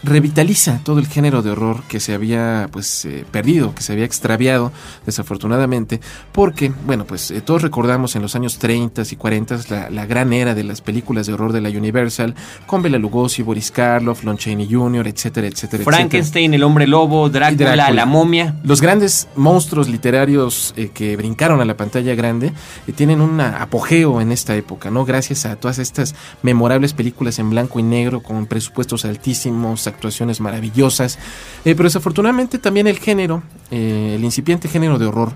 revitaliza 0.03 0.79
todo 0.83 0.99
el 0.99 1.07
género 1.07 1.41
de 1.41 1.51
horror 1.51 1.83
que 1.87 1.99
se 1.99 2.13
había 2.13 2.69
pues 2.71 3.05
eh, 3.05 3.25
perdido, 3.31 3.75
que 3.75 3.81
se 3.81 3.93
había 3.93 4.05
extraviado 4.05 4.71
desafortunadamente, 5.05 6.01
porque 6.31 6.71
bueno 6.85 7.05
pues 7.05 7.31
eh, 7.31 7.41
todos 7.41 7.61
recordamos 7.61 8.15
en 8.15 8.21
los 8.21 8.35
años 8.35 8.57
30 8.57 9.03
y 9.09 9.15
40 9.15 9.59
la, 9.69 9.89
la 9.89 10.05
gran 10.05 10.33
era 10.33 10.55
de 10.55 10.63
las 10.63 10.81
películas 10.81 11.27
de 11.27 11.33
horror 11.33 11.53
de 11.53 11.61
la 11.61 11.69
Universal 11.69 12.35
con 12.65 12.81
Bela 12.81 12.97
Lugosi, 12.97 13.43
Boris 13.43 13.71
Karloff, 13.71 14.23
Lon 14.23 14.37
Chaney 14.37 14.67
Jr., 14.69 15.07
etcétera, 15.07 15.47
etcétera, 15.47 15.83
etcétera. 15.83 15.83
Frankenstein, 15.83 16.53
el 16.53 16.63
hombre 16.63 16.87
lobo, 16.87 17.29
Drácula, 17.29 17.75
Drácula. 17.75 17.91
la 17.91 18.05
momia. 18.05 18.55
Los 18.63 18.81
grandes 18.81 19.27
monstruos 19.35 19.89
literarios 19.89 20.73
eh, 20.77 20.89
que 20.93 21.15
brincaron 21.17 21.61
a 21.61 21.65
la 21.65 21.77
pantalla 21.77 22.15
grande 22.15 22.53
eh, 22.87 22.91
tienen 22.93 23.21
un 23.21 23.39
apogeo 23.39 24.21
en 24.21 24.31
esta 24.31 24.55
época, 24.55 24.89
¿no? 24.91 25.05
Gracias 25.05 25.45
a 25.45 25.55
todas 25.55 25.79
estas 25.79 26.15
memorables 26.41 26.93
películas 26.93 27.39
en 27.39 27.49
blanco 27.49 27.79
y 27.79 27.83
negro 27.83 28.21
con 28.21 28.45
presupuestos 28.45 29.05
altísimos, 29.05 29.87
actuaciones 29.91 30.41
maravillosas. 30.41 31.19
Eh, 31.63 31.75
pero 31.75 31.83
desafortunadamente 31.83 32.57
también 32.57 32.87
el 32.87 32.97
género 32.97 33.43
eh, 33.71 34.15
el 34.17 34.23
incipiente 34.25 34.67
género 34.67 34.99
de 34.99 35.05
horror 35.05 35.31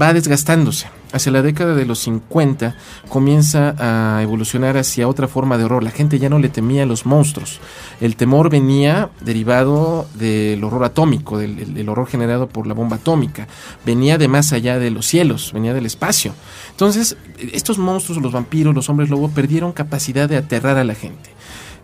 va 0.00 0.14
desgastándose. 0.14 0.86
Hacia 1.12 1.30
la 1.30 1.42
década 1.42 1.74
de 1.74 1.84
los 1.84 1.98
50 2.00 2.74
comienza 3.08 3.76
a 3.78 4.22
evolucionar 4.22 4.76
hacia 4.78 5.06
otra 5.06 5.28
forma 5.28 5.58
de 5.58 5.64
horror. 5.64 5.84
La 5.84 5.90
gente 5.90 6.18
ya 6.18 6.30
no 6.30 6.38
le 6.38 6.48
temía 6.48 6.82
a 6.82 6.86
los 6.86 7.04
monstruos. 7.04 7.60
El 8.00 8.16
temor 8.16 8.48
venía 8.50 9.10
derivado 9.20 10.08
del 10.14 10.64
horror 10.64 10.84
atómico, 10.84 11.38
del, 11.38 11.88
horror 11.88 12.08
generado 12.08 12.48
por 12.48 12.66
la 12.66 12.74
bomba 12.74 12.96
atómica. 12.96 13.46
Venía 13.84 14.16
de 14.18 14.28
más 14.28 14.52
allá 14.52 14.78
de 14.78 14.90
los 14.90 15.06
cielos, 15.06 15.52
venía 15.52 15.74
del 15.74 15.86
espacio. 15.86 16.32
Entonces, 16.70 17.16
estos 17.52 17.78
monstruos, 17.78 18.20
los 18.20 18.32
vampiros, 18.32 18.74
los 18.74 18.88
hombres 18.88 19.10
lobo, 19.10 19.28
perdieron 19.28 19.72
capacidad 19.72 20.28
de 20.28 20.38
aterrar 20.38 20.78
a 20.78 20.84
la 20.84 20.94
gente. 20.94 21.33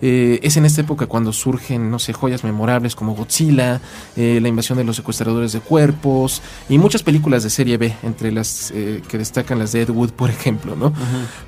Eh, 0.03 0.41
es 0.43 0.57
en 0.57 0.65
esta 0.65 0.81
época 0.81 1.07
cuando 1.07 1.33
surgen, 1.33 1.91
no 1.91 1.99
sé, 1.99 2.13
joyas 2.13 2.43
memorables 2.45 2.95
como 2.95 3.15
Godzilla, 3.15 3.81
eh, 4.17 4.39
la 4.41 4.49
invasión 4.49 4.79
de 4.79 4.85
los 4.85 4.97
secuestradores 4.97 5.53
de 5.53 5.61
cuerpos 5.61 6.41
y 6.69 6.79
muchas 6.79 7.03
películas 7.03 7.43
de 7.43 7.51
serie 7.51 7.77
B, 7.77 7.95
entre 8.03 8.33
las 8.33 8.73
eh, 8.75 9.03
que 9.09 9.19
destacan 9.19 9.59
las 9.59 9.73
de 9.73 9.83
Ed 9.83 9.91
Wood, 9.91 10.11
por 10.11 10.31
ejemplo, 10.31 10.75
¿no? 10.77 10.93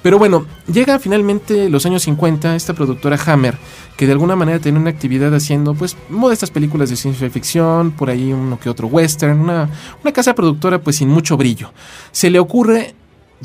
Pero 0.03 0.19
bueno, 0.19 0.47
llega 0.71 0.99
finalmente 0.99 1.71
los 1.71 1.87
años 1.87 2.03
50 2.03 2.55
esta 2.55 2.75
productora 2.75 3.19
Hammer, 3.27 3.57
que 3.97 4.07
de 4.07 4.13
alguna 4.13 4.37
manera 4.37 4.59
tiene 4.59 4.79
una 4.79 4.91
actividad 4.91 5.35
haciendo, 5.35 5.75
pues, 5.75 5.97
modestas 6.09 6.51
películas 6.51 6.91
de 6.91 6.97
ciencia 6.97 7.29
ficción, 7.31 7.93
por 7.93 8.11
ahí 8.11 8.33
uno 8.33 8.59
que 8.59 8.69
otro 8.69 8.89
western, 8.89 9.41
una, 9.41 9.71
una 10.03 10.13
casa 10.13 10.35
productora, 10.35 10.81
pues, 10.81 10.97
sin 10.97 11.09
mucho 11.09 11.37
brillo. 11.37 11.73
Se 12.11 12.31
le 12.31 12.39
ocurre 12.39 12.95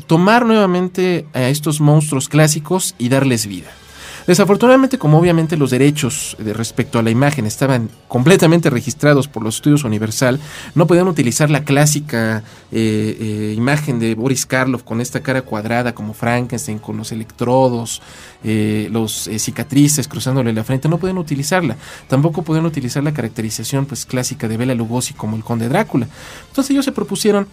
tomar 0.06 0.46
nuevamente 0.46 1.26
a 1.32 1.48
estos 1.48 1.80
monstruos 1.80 2.28
clásicos 2.28 2.94
y 2.98 3.08
darles 3.08 3.46
vida. 3.46 3.70
Desafortunadamente, 4.28 4.98
como 4.98 5.18
obviamente 5.18 5.56
los 5.56 5.70
derechos 5.70 6.36
de 6.38 6.52
respecto 6.52 6.98
a 6.98 7.02
la 7.02 7.08
imagen 7.08 7.46
estaban 7.46 7.88
completamente 8.08 8.68
registrados 8.68 9.26
por 9.26 9.42
los 9.42 9.54
estudios 9.54 9.84
Universal, 9.84 10.38
no 10.74 10.86
podían 10.86 11.08
utilizar 11.08 11.48
la 11.48 11.64
clásica 11.64 12.42
eh, 12.70 13.16
eh, 13.18 13.54
imagen 13.56 13.98
de 13.98 14.14
Boris 14.14 14.44
Karloff 14.44 14.82
con 14.82 15.00
esta 15.00 15.20
cara 15.20 15.40
cuadrada 15.40 15.94
como 15.94 16.12
Frankenstein, 16.12 16.78
con 16.78 16.98
los 16.98 17.10
electrodos, 17.10 18.02
eh, 18.44 18.88
los 18.92 19.28
eh, 19.28 19.38
cicatrices 19.38 20.06
cruzándole 20.06 20.52
la 20.52 20.62
frente, 20.62 20.90
no 20.90 20.98
podían 20.98 21.16
utilizarla. 21.16 21.78
Tampoco 22.06 22.42
podían 22.42 22.66
utilizar 22.66 23.02
la 23.02 23.14
caracterización 23.14 23.86
pues 23.86 24.04
clásica 24.04 24.46
de 24.46 24.58
Bela 24.58 24.74
Lugosi 24.74 25.14
como 25.14 25.36
el 25.36 25.42
Conde 25.42 25.70
Drácula. 25.70 26.06
Entonces 26.48 26.70
ellos 26.72 26.84
se 26.84 26.92
propusieron 26.92 27.48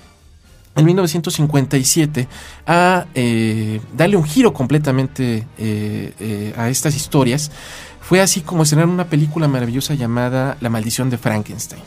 en 0.76 0.86
1957 0.86 2.28
a 2.68 3.06
eh, 3.16 3.80
darle 3.96 4.18
un 4.18 4.26
giro 4.26 4.54
completamente 4.54 5.48
eh, 5.58 6.14
eh, 6.20 6.54
a 6.58 6.70
estas 6.70 6.96
historias. 6.96 7.52
Fue 8.02 8.22
así 8.22 8.42
como 8.42 8.64
estrenaron 8.64 8.92
una 8.94 9.06
película 9.08 9.48
maravillosa 9.48 9.96
llamada 9.96 10.58
La 10.62 10.70
maldición 10.70 11.10
de 11.10 11.18
Frankenstein. 11.18 11.82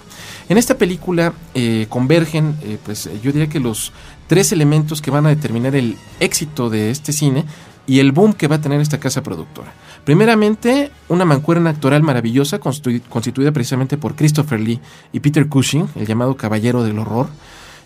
En 0.48 0.58
esta 0.58 0.76
película 0.76 1.32
eh, 1.54 1.86
convergen, 1.88 2.56
pues 2.84 3.08
yo 3.22 3.30
diría 3.30 3.48
que 3.48 3.60
los 3.60 3.92
tres 4.26 4.50
elementos 4.50 5.00
que 5.00 5.10
van 5.10 5.26
a 5.26 5.28
determinar 5.28 5.76
el 5.76 5.96
éxito 6.18 6.70
de 6.70 6.90
este 6.90 7.12
cine 7.12 7.44
y 7.86 8.00
el 8.00 8.12
boom 8.12 8.32
que 8.32 8.48
va 8.48 8.56
a 8.56 8.60
tener 8.60 8.80
esta 8.80 8.98
casa 8.98 9.22
productora. 9.22 9.72
Primeramente, 10.04 10.90
una 11.08 11.24
mancuerna 11.24 11.70
actoral 11.70 12.02
maravillosa 12.02 12.58
constitu- 12.58 13.02
constituida 13.08 13.52
precisamente 13.52 13.96
por 13.96 14.16
Christopher 14.16 14.58
Lee 14.58 14.80
y 15.12 15.20
Peter 15.20 15.46
Cushing, 15.48 15.88
el 15.94 16.06
llamado 16.06 16.36
Caballero 16.36 16.82
del 16.82 16.98
Horror 16.98 17.28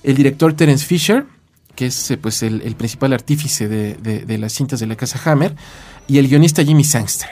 el 0.02 0.14
director 0.16 0.52
Terence 0.54 0.84
Fisher, 0.84 1.24
que 1.74 1.86
es 1.86 2.10
eh, 2.10 2.16
pues 2.16 2.42
el, 2.42 2.60
principal 2.76 3.12
artífice 3.12 3.68
de, 3.68 4.38
las 4.38 4.52
cintas 4.52 4.80
de 4.80 4.86
la 4.86 4.96
casa 4.96 5.20
Hammer, 5.30 5.54
y 6.08 6.18
el 6.18 6.28
guionista 6.28 6.62
Jimmy 6.64 6.84
Sangster. 6.84 7.28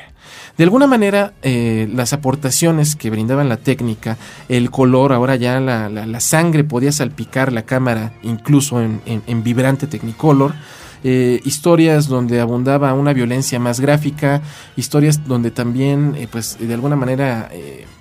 De 0.57 0.65
alguna 0.65 0.87
manera, 0.87 1.33
eh, 1.43 1.89
las 1.95 2.13
aportaciones 2.13 2.95
que 2.97 3.09
brindaban 3.11 3.49
la 3.49 3.57
técnica, 3.57 4.19
el 4.49 4.71
color, 4.71 5.13
ahora 5.13 5.37
ya 5.37 5.59
la, 5.61 6.21
sangre 6.21 6.65
podía 6.65 6.93
salpicar 6.93 7.53
la 7.53 7.63
cámara, 7.63 8.13
incluso 8.23 8.81
en, 8.81 9.43
vibrante 9.43 9.87
Technicolor. 9.87 10.55
eh, 11.03 11.41
historias 11.45 12.09
donde 12.09 12.41
abundaba 12.41 12.93
una 12.93 13.15
violencia 13.15 13.59
más 13.59 13.81
gráfica, 13.81 14.43
historias 14.77 15.27
donde 15.27 15.51
también, 15.51 16.15
pues 16.31 16.59
de 16.61 16.75
alguna 16.75 16.97
manera, 16.97 17.49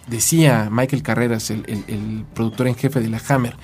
decía 0.08 0.68
Michael 0.70 1.02
Carreras, 1.02 1.50
el- 1.52 1.64
el 1.88 2.26
productor 2.34 2.68
en 2.68 2.76
jefe 2.76 3.00
de 3.00 3.08
la 3.08 3.22
Hammer, 3.30 3.56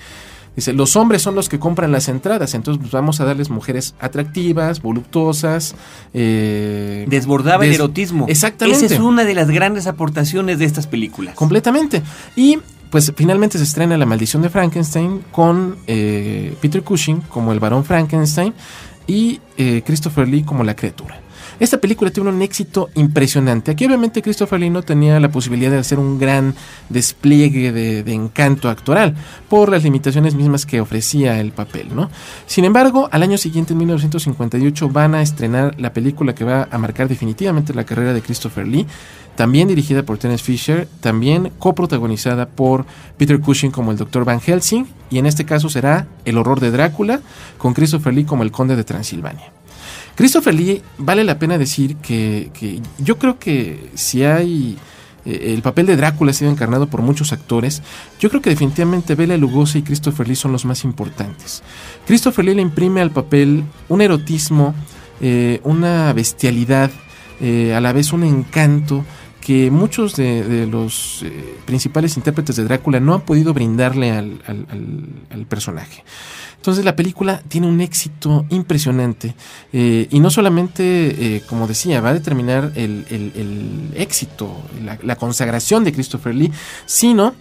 Dice, 0.56 0.72
los 0.72 0.96
hombres 0.96 1.20
son 1.20 1.34
los 1.34 1.50
que 1.50 1.58
compran 1.58 1.92
las 1.92 2.08
entradas, 2.08 2.54
entonces 2.54 2.80
pues, 2.80 2.90
vamos 2.90 3.20
a 3.20 3.24
darles 3.26 3.50
mujeres 3.50 3.94
atractivas, 4.00 4.80
voluptuosas. 4.80 5.74
eh, 6.14 7.04
Desbordaba 7.08 7.66
el 7.66 7.74
erotismo. 7.74 8.24
Exactamente. 8.28 8.86
Esa 8.86 8.94
es 8.94 9.00
una 9.00 9.24
de 9.24 9.34
las 9.34 9.50
grandes 9.50 9.86
aportaciones 9.86 10.58
de 10.58 10.64
estas 10.64 10.86
películas. 10.86 11.34
Completamente. 11.34 12.02
Y 12.36 12.58
pues 12.90 13.12
finalmente 13.16 13.58
se 13.58 13.64
estrena 13.64 13.98
La 13.98 14.06
Maldición 14.06 14.42
de 14.42 14.48
Frankenstein 14.48 15.22
con 15.30 15.76
eh, 15.86 16.56
Peter 16.60 16.82
Cushing 16.82 17.20
como 17.22 17.52
el 17.52 17.60
varón 17.60 17.84
Frankenstein 17.84 18.54
y 19.06 19.40
eh, 19.58 19.82
Christopher 19.84 20.26
Lee 20.26 20.42
como 20.42 20.64
la 20.64 20.74
criatura. 20.74 21.20
Esta 21.58 21.78
película 21.78 22.10
tiene 22.10 22.28
un 22.28 22.42
éxito 22.42 22.90
impresionante. 22.94 23.70
Aquí 23.70 23.86
obviamente 23.86 24.20
Christopher 24.20 24.60
Lee 24.60 24.68
no 24.68 24.82
tenía 24.82 25.18
la 25.20 25.30
posibilidad 25.30 25.70
de 25.70 25.78
hacer 25.78 25.98
un 25.98 26.18
gran 26.18 26.54
despliegue 26.90 27.72
de, 27.72 28.12
encanto 28.12 28.68
actoral 28.68 29.14
por 29.48 29.70
las 29.70 29.82
limitaciones 29.82 30.34
mismas 30.34 30.66
que 30.66 30.80
ofrecía 30.80 31.40
el 31.40 31.52
papel, 31.52 31.94
¿no? 31.94 32.10
Sin 32.46 32.66
embargo, 32.66 33.08
al 33.10 33.22
año 33.22 33.38
siguiente, 33.38 33.72
en 33.72 33.78
1958, 33.78 34.88
van 34.90 35.14
a 35.14 35.22
estrenar 35.22 35.74
la 35.80 35.94
película 35.94 36.34
que 36.34 36.44
va 36.44 36.68
a 36.70 36.78
marcar 36.78 37.08
definitivamente 37.08 37.72
la 37.72 37.84
carrera 37.84 38.12
de 38.12 38.20
Christopher 38.20 38.66
Lee, 38.66 38.86
también 39.34 39.68
dirigida 39.68 40.02
por 40.02 40.18
Terence 40.18 40.44
Fisher, 40.44 40.88
también 41.00 41.52
coprotagonizada 41.58 42.48
por 42.48 42.84
Peter 43.16 43.40
Cushing 43.40 43.70
como 43.70 43.92
el 43.92 43.96
Dr. 43.96 44.24
Van 44.24 44.40
Helsing, 44.40 44.86
y 45.10 45.18
en 45.18 45.26
este 45.26 45.46
caso 45.46 45.70
será 45.70 46.06
El 46.26 46.36
horror 46.36 46.60
de 46.60 46.70
Drácula, 46.70 47.20
con 47.56 47.72
Christopher 47.72 48.12
Lee 48.12 48.24
como 48.24 48.42
el 48.42 48.50
Conde 48.50 48.76
de 48.76 48.84
Transilvania. 48.84 49.52
Christopher 50.16 50.54
Lee, 50.54 50.82
vale 50.98 51.24
la 51.24 51.38
pena 51.38 51.58
decir 51.58 51.96
que, 51.96 52.50
que 52.58 52.80
yo 52.98 53.18
creo 53.18 53.38
que 53.38 53.90
si 53.94 54.24
hay 54.24 54.76
eh, 55.26 55.52
el 55.54 55.60
papel 55.62 55.84
de 55.86 55.96
Drácula 55.96 56.30
ha 56.30 56.34
sido 56.34 56.50
encarnado 56.50 56.86
por 56.88 57.02
muchos 57.02 57.32
actores, 57.32 57.82
yo 58.18 58.30
creo 58.30 58.40
que 58.40 58.48
definitivamente 58.50 59.14
Bela 59.14 59.36
Lugosi 59.36 59.78
y 59.80 59.82
Christopher 59.82 60.26
Lee 60.26 60.34
son 60.36 60.52
los 60.52 60.64
más 60.64 60.84
importantes. 60.84 61.62
Christopher 62.06 62.46
Lee 62.46 62.54
le 62.54 62.62
imprime 62.62 63.02
al 63.02 63.10
papel 63.10 63.62
un 63.90 64.00
erotismo, 64.00 64.74
eh, 65.20 65.60
una 65.64 66.12
bestialidad, 66.14 66.90
eh, 67.40 67.74
a 67.74 67.80
la 67.82 67.92
vez 67.92 68.12
un 68.14 68.24
encanto 68.24 69.04
que 69.42 69.70
muchos 69.70 70.16
de, 70.16 70.66
los 70.66 71.24
principales 71.66 72.16
intérpretes 72.16 72.56
de 72.56 72.64
Drácula 72.64 72.98
no 72.98 73.14
han 73.14 73.20
podido 73.20 73.54
brindarle 73.54 74.10
al- 74.10 74.40
al 74.48 75.46
personaje. 75.46 76.02
Entonces 76.66 76.84
la 76.84 76.96
película 76.96 77.40
tiene 77.46 77.68
un 77.68 77.80
éxito 77.80 78.44
impresionante 78.48 79.36
eh, 79.72 80.08
y 80.10 80.18
no 80.18 80.30
solamente, 80.30 81.36
eh, 81.36 81.42
como 81.48 81.68
decía, 81.68 82.00
va 82.00 82.08
a 82.08 82.14
determinar 82.14 82.72
el, 82.74 83.06
el- 83.08 83.92
éxito, 83.94 84.52
la 85.04 85.14
consagración 85.14 85.84
de 85.84 85.92
Christopher 85.92 86.34
Lee, 86.34 86.50
sino 86.84 87.34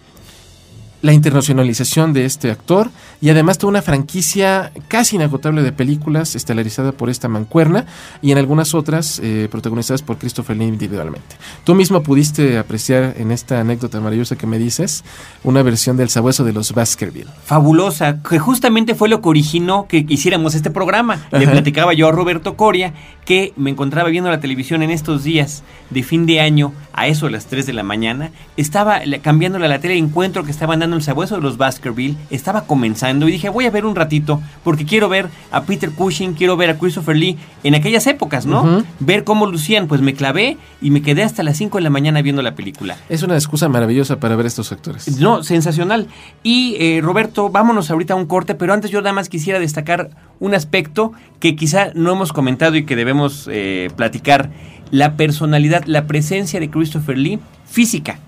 la 1.06 1.14
internacionalización 1.14 2.14
de 2.14 2.26
este 2.26 2.50
actor 2.50 2.90
y 3.22 3.30
además 3.30 3.60
toda 3.60 3.70
una 3.70 3.84
franquicia 3.84 4.72
casi 4.88 5.18
inagotable 5.18 5.62
de 5.62 5.72
películas 5.72 6.36
estelarizada 6.36 6.94
por 6.94 7.12
esta 7.12 7.28
mancuerna 7.28 7.86
y 8.24 8.32
en 8.32 8.40
algunas 8.40 8.74
otras 8.74 9.20
eh, 9.24 9.48
protagonizadas 9.52 10.02
por 10.02 10.18
Christopher 10.18 10.58
Lee 10.58 10.66
individualmente. 10.66 11.36
Tú 11.64 11.76
mismo 11.76 12.02
pudiste 12.02 12.58
apreciar 12.58 13.14
en 13.18 13.32
esta 13.32 13.60
anécdota 13.60 14.00
maravillosa 14.00 14.36
que 14.36 14.48
me 14.48 14.58
dices 14.58 15.04
una 15.44 15.62
versión 15.62 15.96
del 15.96 16.10
sabueso 16.10 16.44
de 16.44 16.54
los 16.54 16.74
Baskerville. 16.74 17.30
fabulosa, 17.46 18.24
que 18.28 18.40
justamente 18.40 18.96
fue 18.96 19.08
lo 19.08 19.22
que 19.22 19.30
originó 19.30 19.86
que 19.88 20.04
hiciéramos 20.10 20.56
este 20.56 20.72
programa. 20.72 21.28
Le 21.32 21.44
Ajá. 21.44 21.52
platicaba 21.52 21.94
yo 21.94 22.08
a 22.08 22.12
Roberto 22.14 22.58
Coria 22.58 22.94
que 23.26 23.54
me 23.58 23.72
encontraba 23.72 24.10
viendo 24.10 24.30
la 24.30 24.40
televisión 24.40 24.84
en 24.84 24.92
estos 24.92 25.24
días 25.24 25.64
de 25.90 26.04
fin 26.04 26.26
de 26.28 26.40
año, 26.42 26.74
a 26.94 27.08
eso 27.08 27.26
de 27.26 27.32
las 27.32 27.48
3 27.48 27.66
de 27.66 27.74
la 27.74 27.82
mañana. 27.84 28.30
Estaba 28.56 29.00
le- 29.04 29.20
cambiándole 29.20 29.66
a 29.66 29.70
la 29.70 29.80
tele, 29.80 29.98
encuentro 29.98 30.44
que 30.44 30.52
estaban 30.52 30.80
dando 30.80 30.96
el 30.96 31.02
sabueso 31.02 31.36
de 31.36 31.42
los 31.42 31.58
Baskerville. 31.58 32.16
Estaba 32.30 32.66
comenzando 32.68 33.28
y 33.28 33.32
dije, 33.32 33.50
voy 33.50 33.66
a 33.66 33.72
ver 33.72 33.86
un 33.86 33.96
ratito, 33.96 34.42
porque 34.64 34.86
quiero 34.86 35.10
ver 35.10 35.28
a 35.52 35.64
Peter 35.64 35.90
Cushing, 35.92 36.34
quiero 36.36 36.56
ver 36.56 36.70
a 36.70 36.78
Christopher 36.78 37.16
Lee 37.18 37.38
en 37.64 37.74
aquellas 37.76 38.06
épocas, 38.08 38.46
¿no? 38.46 38.84
Ver 39.00 39.24
cómo 39.24 39.48
lucían. 39.48 39.88
Pues 39.88 40.02
me 40.02 40.14
clavé 40.14 40.58
y 40.82 40.92
me 40.92 41.02
quedé 41.02 41.24
hasta 41.24 41.42
las 41.42 41.58
5 41.58 41.80
de 41.80 41.84
la 41.84 41.90
mañana 41.90 42.22
viendo 42.22 42.42
la 42.44 42.54
película. 42.56 42.96
Es 43.10 43.24
una 43.24 43.34
excusa 43.36 43.68
maravillosa 43.70 44.20
para 44.20 44.36
ver 44.36 44.46
a 44.46 44.50
estos 44.50 44.72
actores. 44.72 45.20
No, 45.20 45.44
sensacional. 45.44 46.08
Y 46.44 46.76
eh, 46.80 47.00
Roberto, 47.02 47.50
vámonos 47.50 47.90
ahorita 47.90 48.14
a 48.14 48.18
un 48.18 48.28
corte, 48.28 48.54
pero 48.54 48.72
antes 48.74 48.92
yo 48.92 49.02
nada 49.02 49.14
más 49.14 49.30
quisiera 49.30 49.60
destacar 49.60 50.12
un 50.40 50.54
aspecto 50.54 51.14
que 51.40 51.56
quizá 51.56 51.88
no 51.96 52.12
hemos 52.12 52.34
comentado 52.34 52.76
y 52.76 52.86
que 52.86 52.96
debemos 52.96 53.15
eh, 53.52 53.90
platicar. 53.96 54.52
La 54.92 55.16
personalidad, 55.18 55.84
la 55.86 56.06
presencia 56.08 56.60
de 56.60 56.70
Christopher 56.70 57.18
Lee 57.18 57.40
física, 57.66 58.20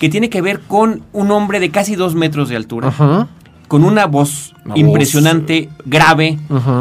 que 0.00 0.08
tiene 0.08 0.28
que 0.30 0.42
ver 0.42 0.60
con 0.60 1.02
un 1.12 1.30
hombre 1.30 1.60
de 1.60 1.70
casi 1.70 1.94
dos 1.94 2.14
metros 2.14 2.48
de 2.48 2.56
altura, 2.56 2.88
Ajá. 2.88 3.28
con 3.68 3.84
una 3.84 4.06
voz 4.06 4.52
Una 4.64 4.74
voz, 4.74 4.78
impresionante, 4.78 5.68
grave, 5.86 6.38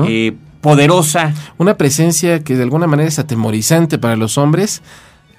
eh, 0.08 0.34
poderosa. 0.60 1.34
Una 1.58 1.78
presencia 1.78 2.44
que 2.44 2.56
de 2.56 2.64
alguna 2.64 2.88
manera 2.88 3.08
es 3.08 3.20
atemorizante 3.20 3.98
para 4.00 4.16
los 4.16 4.38
hombres 4.38 4.82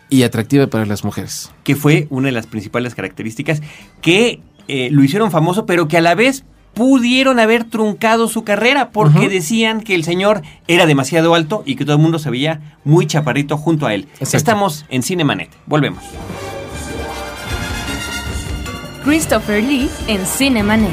y 0.09 0.23
atractiva 0.23 0.66
para 0.69 0.87
las 0.87 1.04
mujeres. 1.04 1.50
que 1.64 1.75
fue 1.75 2.07
una 2.11 2.26
de 2.26 2.33
las 2.33 2.47
principales 2.47 2.95
características 2.95 3.62
que 4.00 4.40
eh, 4.69 4.88
lo 4.92 5.02
hicieron 5.02 5.31
famoso, 5.33 5.66
pero 5.66 5.88
que 5.88 5.97
a 5.97 6.00
la 6.00 6.14
vez 6.14 6.45
pudieron 6.75 7.38
haber 7.38 7.64
truncado 7.64 8.29
su 8.29 8.45
carrera 8.45 8.91
porque 8.91 9.29
decían 9.29 9.81
que 9.81 9.95
el 9.95 10.05
señor 10.05 10.43
era 10.69 10.87
demasiado 10.87 11.35
alto 11.35 11.62
y 11.67 11.76
que 11.76 11.85
todo 11.85 11.97
el 11.97 12.02
mundo 12.02 12.19
se 12.19 12.31
veía 12.31 12.79
muy 12.85 13.07
chaparrito 13.07 13.57
junto 13.57 13.87
a 13.87 13.95
él. 13.95 14.09
Exacto. 14.14 14.37
Estamos 14.37 14.85
en 14.88 15.02
Cinemanet. 15.02 15.50
Volvemos. 15.67 16.02
Christopher 19.05 19.62
Lee 19.62 19.91
en 20.07 20.25
Cinemanet. 20.25 20.91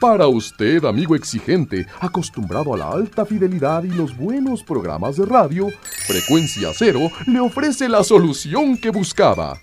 Para 0.00 0.28
usted, 0.28 0.84
amigo 0.84 1.16
exigente, 1.16 1.86
acostumbrado 1.98 2.72
a 2.72 2.76
la 2.76 2.88
alta 2.88 3.26
fidelidad 3.26 3.82
y 3.82 3.88
los 3.88 4.16
buenos 4.16 4.62
programas 4.62 5.16
de 5.16 5.26
radio, 5.26 5.66
Frecuencia 6.06 6.70
Cero 6.72 7.10
le 7.26 7.40
ofrece 7.40 7.88
la 7.88 8.04
solución 8.04 8.76
que 8.76 8.90
buscaba. 8.90 9.58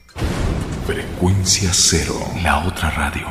Frecuencia 0.86 1.72
cero. 1.74 2.14
La 2.44 2.64
otra 2.64 2.92
radio. 2.92 3.26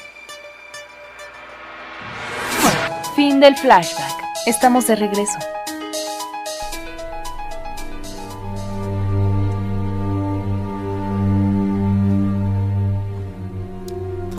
Fin 3.15 3.39
del 3.39 3.57
flashback. 3.57 4.20
Estamos 4.47 4.87
de 4.87 4.95
regreso. 4.95 5.37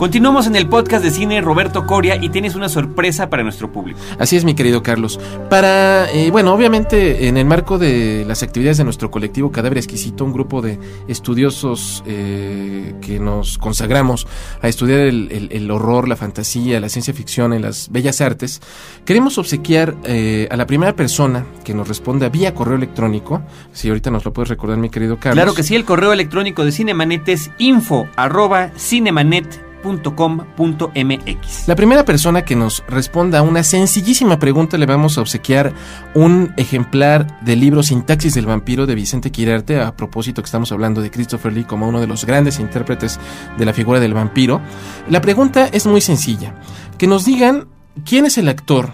Continuamos 0.03 0.47
en 0.47 0.57
el 0.57 0.67
podcast 0.67 1.01
de 1.01 1.11
cine 1.11 1.39
Roberto 1.39 1.87
Coria 1.87 2.17
y 2.21 2.27
tienes 2.27 2.55
una 2.55 2.67
sorpresa 2.67 3.29
para 3.29 3.41
nuestro 3.41 3.71
público. 3.71 3.97
Así 4.19 4.35
es, 4.35 4.43
mi 4.43 4.53
querido 4.53 4.83
Carlos. 4.83 5.17
Para, 5.49 6.11
eh, 6.11 6.29
bueno, 6.29 6.53
obviamente 6.53 7.29
en 7.29 7.37
el 7.37 7.45
marco 7.45 7.77
de 7.77 8.25
las 8.27 8.43
actividades 8.43 8.77
de 8.77 8.83
nuestro 8.83 9.09
colectivo 9.09 9.49
Cadáver 9.53 9.77
Exquisito, 9.77 10.25
un 10.25 10.33
grupo 10.33 10.61
de 10.61 10.77
estudiosos 11.07 12.03
eh, 12.05 12.95
que 12.99 13.17
nos 13.17 13.57
consagramos 13.57 14.27
a 14.61 14.67
estudiar 14.67 14.99
el, 14.99 15.31
el- 15.31 15.49
el 15.53 15.71
horror, 15.71 16.09
la 16.09 16.17
fantasía, 16.17 16.81
la 16.81 16.89
ciencia 16.89 17.13
ficción 17.13 17.53
en 17.53 17.61
las 17.61 17.89
bellas 17.89 18.19
artes, 18.19 18.59
queremos 19.05 19.37
obsequiar 19.37 19.95
eh, 20.03 20.49
a 20.51 20.57
la 20.57 20.67
primera 20.67 20.97
persona 20.97 21.45
que 21.63 21.73
nos 21.73 21.87
responda 21.87 22.27
vía 22.27 22.53
correo 22.53 22.75
electrónico, 22.75 23.41
si 23.71 23.87
ahorita 23.87 24.11
nos 24.11 24.25
lo 24.25 24.33
puedes 24.33 24.49
recordar, 24.49 24.77
mi 24.79 24.89
querido 24.89 25.15
Carlos. 25.17 25.35
Claro 25.41 25.53
que 25.53 25.63
sí, 25.63 25.75
el 25.75 25.85
correo 25.85 26.11
electrónico 26.11 26.65
de 26.65 26.73
Cinemanet 26.73 27.29
es 27.29 27.51
info 27.57 28.05
arroba 28.17 28.71
La 31.67 31.75
primera 31.75 32.05
persona 32.05 32.43
que 32.43 32.55
nos 32.55 32.83
responda 32.87 33.39
a 33.39 33.41
una 33.41 33.63
sencillísima 33.63 34.39
pregunta 34.39 34.77
le 34.77 34.85
vamos 34.85 35.17
a 35.17 35.21
obsequiar 35.21 35.73
un 36.15 36.53
ejemplar 36.57 37.39
del 37.41 37.59
libro 37.59 37.83
Sintaxis 37.83 38.33
del 38.33 38.45
vampiro 38.45 38.85
de 38.85 38.95
Vicente 38.95 39.31
Quirarte, 39.31 39.79
a 39.79 39.95
propósito 39.95 40.41
que 40.41 40.47
estamos 40.47 40.71
hablando 40.71 41.01
de 41.01 41.11
Christopher 41.11 41.53
Lee 41.53 41.65
como 41.65 41.87
uno 41.87 41.99
de 41.99 42.07
los 42.07 42.25
grandes 42.25 42.59
intérpretes 42.59 43.19
de 43.57 43.65
la 43.65 43.73
figura 43.73 43.99
del 43.99 44.13
vampiro. 44.13 44.61
La 45.09 45.21
pregunta 45.21 45.67
es 45.71 45.85
muy 45.85 46.01
sencilla, 46.01 46.55
que 46.97 47.07
nos 47.07 47.25
digan 47.25 47.67
quién 48.05 48.25
es 48.25 48.37
el 48.37 48.49
actor 48.49 48.91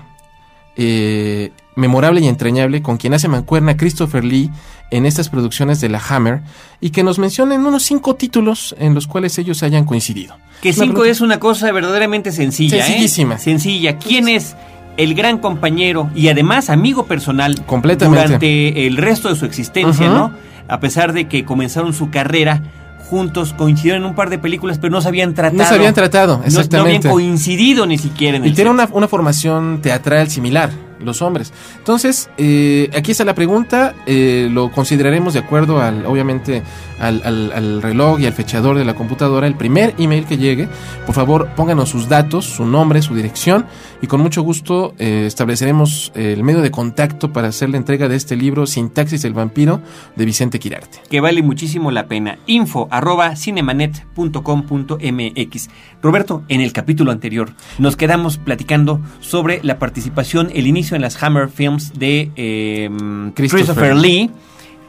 eh, 0.76 1.52
memorable 1.76 2.22
y 2.22 2.28
entrañable 2.28 2.82
con 2.82 2.98
quien 2.98 3.14
hace 3.14 3.28
mancuerna 3.28 3.78
Christopher 3.78 4.24
Lee 4.24 4.52
en 4.92 5.06
estas 5.06 5.30
producciones 5.30 5.82
de 5.82 5.90
la 5.90 6.02
Hammer 6.10 6.42
y 6.82 6.90
que 6.90 7.04
nos 7.04 7.20
mencionen 7.20 7.66
unos 7.66 7.84
cinco 7.84 8.16
títulos 8.16 8.76
en 8.80 8.94
los 8.96 9.08
cuales 9.08 9.38
ellos 9.38 9.62
hayan 9.64 9.86
coincidido. 9.86 10.36
Que 10.62 10.70
Una 10.70 10.76
cinco 10.76 10.86
pregunta- 10.88 11.12
es 11.12 11.22
una 11.22 11.40
cosa 11.40 11.72
verdaderamente 11.72 12.32
sencilla. 12.32 12.78
¿eh? 12.80 12.84
Sencillísima. 12.84 13.38
Sencilla. 13.38 13.98
¿Quién 13.98 14.28
es 14.28 14.56
el 14.98 15.14
gran 15.14 15.38
compañero 15.38 16.10
y 16.16 16.28
además 16.28 16.70
amigo 16.70 17.06
personal 17.06 17.64
Completamente. 17.66 18.26
durante 18.26 18.88
el 18.88 18.98
resto 18.98 19.30
de 19.30 19.36
su 19.36 19.46
existencia. 19.46 20.10
¿no? 20.10 20.32
A 20.68 20.80
pesar 20.80 21.14
de 21.14 21.28
que 21.28 21.46
comenzaron 21.46 21.94
su 21.94 22.10
carrera 22.10 22.62
juntos, 23.10 23.54
coincidieron 23.54 24.04
en 24.04 24.10
un 24.10 24.16
par 24.16 24.30
de 24.30 24.38
películas, 24.38 24.78
pero 24.78 24.92
no 24.92 25.02
se 25.02 25.08
habían 25.08 25.34
tratado. 25.34 25.58
No 25.64 25.66
se 25.68 25.74
habían 25.76 25.94
tratado, 25.96 26.34
No- 26.34 26.38
No, 26.40 26.44
habían 26.46 26.58
exactamente. 26.60 27.10
coincidido 27.10 27.86
ni 27.88 27.98
siquiera 27.98 28.38
en 28.38 28.46
Y 28.46 28.50
el 28.50 28.56
tiene 28.56 28.70
una, 28.70 28.88
una 28.92 29.08
formación 29.08 29.80
teatral 29.82 30.30
similar, 30.30 30.70
los 31.02 31.22
hombres. 31.22 31.54
Entonces, 31.78 32.30
eh, 32.38 32.90
aquí 32.96 33.12
está 33.12 33.24
la 33.26 33.36
pregunta, 33.36 33.96
eh, 34.06 34.48
lo 34.52 34.72
consideraremos 34.72 35.34
de 35.34 35.40
acuerdo 35.40 35.82
al, 35.82 36.06
obviamente, 36.06 36.62
al, 37.00 37.22
al- 37.24 37.82
reloj 37.82 38.20
y 38.20 38.26
al 38.26 38.34
fechador 38.34 38.78
de 38.78 38.84
la 38.86 38.94
computadora, 38.94 39.48
el 39.48 39.56
primer 39.56 39.96
email 39.98 40.26
que 40.26 40.38
llegue, 40.38 40.68
por 41.06 41.16
favor 41.16 41.50
pónganos 41.56 41.90
sus 41.90 42.10
datos, 42.10 42.46
su 42.46 42.66
nombre, 42.66 43.02
su 43.02 43.16
dirección, 43.16 43.66
y 44.02 44.08
con 44.08 44.22
mucho 44.22 44.42
gusto 44.42 44.94
eh, 44.98 45.24
estableceremos 45.28 46.12
el 46.16 46.44
medio 46.44 46.62
de 46.62 46.72
contacto 46.72 47.32
para 47.32 47.48
hacer 47.50 47.70
la 47.70 47.78
entrega 47.78 48.08
de 48.08 48.16
este 48.16 48.36
libro, 48.36 48.66
Sintaxis 48.68 49.22
del 49.22 49.34
Vampiro, 49.34 49.82
de 50.16 50.26
Vicente 50.26 50.60
Quirarte. 50.60 51.00
que 51.10 51.22
vale 51.22 51.42
muchísimo 51.42 51.92
la 51.92 52.08
pena. 52.08 52.38
Info 52.48 52.88
arroba 52.92 53.36
cinemanet.com.mx. 53.36 55.70
Roberto, 56.02 56.44
en 56.48 56.62
el 56.62 56.74
capítulo 56.74 57.12
anterior 57.12 57.52
nos 57.78 57.96
quedamos 57.96 58.38
platicando 58.38 59.02
sobre 59.20 59.60
la 59.64 59.80
participación, 59.80 60.50
el 60.54 60.68
inicio 60.68 60.89
en 60.92 61.02
las 61.02 61.22
Hammer 61.22 61.50
Films 61.50 61.94
de 61.98 62.32
eh, 62.36 62.90
Christopher 63.36 63.66
Christopher 63.66 63.96
Lee, 63.96 64.30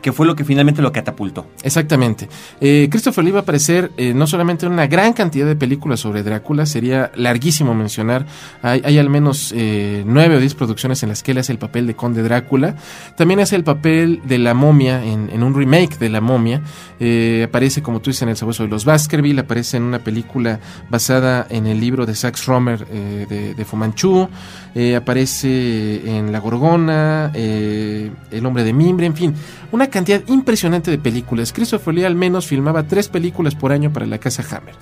que 0.02 0.12
fue 0.12 0.26
lo 0.26 0.34
que 0.34 0.44
finalmente 0.44 0.82
lo 0.82 0.92
catapultó. 0.92 1.46
Exactamente. 1.62 2.28
Eh, 2.60 2.88
Christopher 2.90 3.24
Lee 3.24 3.30
va 3.30 3.40
a 3.40 3.42
aparecer 3.42 3.90
eh, 3.96 4.14
no 4.14 4.26
solamente 4.26 4.66
en 4.66 4.72
una 4.72 4.86
gran 4.86 5.12
cantidad 5.12 5.46
de 5.46 5.56
películas 5.56 6.00
sobre 6.00 6.22
Drácula, 6.22 6.66
sería 6.66 7.10
larguísimo 7.14 7.74
mencionar. 7.74 8.26
Hay, 8.62 8.98
al 8.98 9.10
menos 9.10 9.52
eh, 9.56 10.02
nueve 10.06 10.36
o 10.36 10.40
diez 10.40 10.54
producciones 10.54 11.02
en 11.02 11.08
las 11.08 11.22
que 11.22 11.32
él 11.32 11.38
hace 11.38 11.52
el 11.52 11.58
papel 11.58 11.86
de 11.86 11.94
Conde 11.94 12.22
Drácula. 12.22 12.76
También 13.16 13.40
hace 13.40 13.56
el 13.56 13.64
papel 13.64 14.20
de 14.24 14.38
la 14.38 14.54
momia 14.54 15.04
en, 15.04 15.30
en 15.30 15.42
un 15.42 15.54
remake 15.54 15.98
de 15.98 16.08
la 16.08 16.20
momia. 16.20 16.62
Eh, 16.98 17.46
aparece, 17.48 17.82
como 17.82 18.00
tú 18.00 18.10
dices, 18.10 18.22
en 18.22 18.30
El 18.30 18.36
Sabueso 18.36 18.62
de 18.62 18.68
los 18.68 18.84
Baskerville. 18.84 19.40
Aparece 19.40 19.76
en 19.76 19.84
una 19.84 19.98
película 19.98 20.60
basada 20.88 21.46
en 21.50 21.66
el 21.66 21.80
libro 21.80 22.06
de 22.06 22.14
Sax 22.14 22.46
Romer 22.46 22.86
eh, 22.90 23.26
de, 23.28 23.54
de 23.54 23.64
Fu 23.64 23.76
Manchu. 23.76 24.28
Eh, 24.74 24.94
aparece 24.94 26.18
en 26.18 26.30
La 26.30 26.38
Gorgona, 26.38 27.32
El 27.34 28.46
Hombre 28.46 28.62
de 28.62 28.72
Mimbre, 28.72 29.06
en 29.06 29.14
fin, 29.14 29.34
una 29.72 29.88
cantidad 29.88 30.22
impresionante 30.26 30.90
de 30.90 30.98
películas. 30.98 31.52
Christopher 31.52 31.94
Lee 31.94 32.04
al 32.04 32.14
menos 32.14 32.46
filmaba 32.46 32.82
tres 32.84 33.08
películas 33.08 33.54
por 33.54 33.72
año 33.72 33.92
para 33.92 34.06
la 34.06 34.18
casa 34.18 34.44
Hammer. 34.56 34.74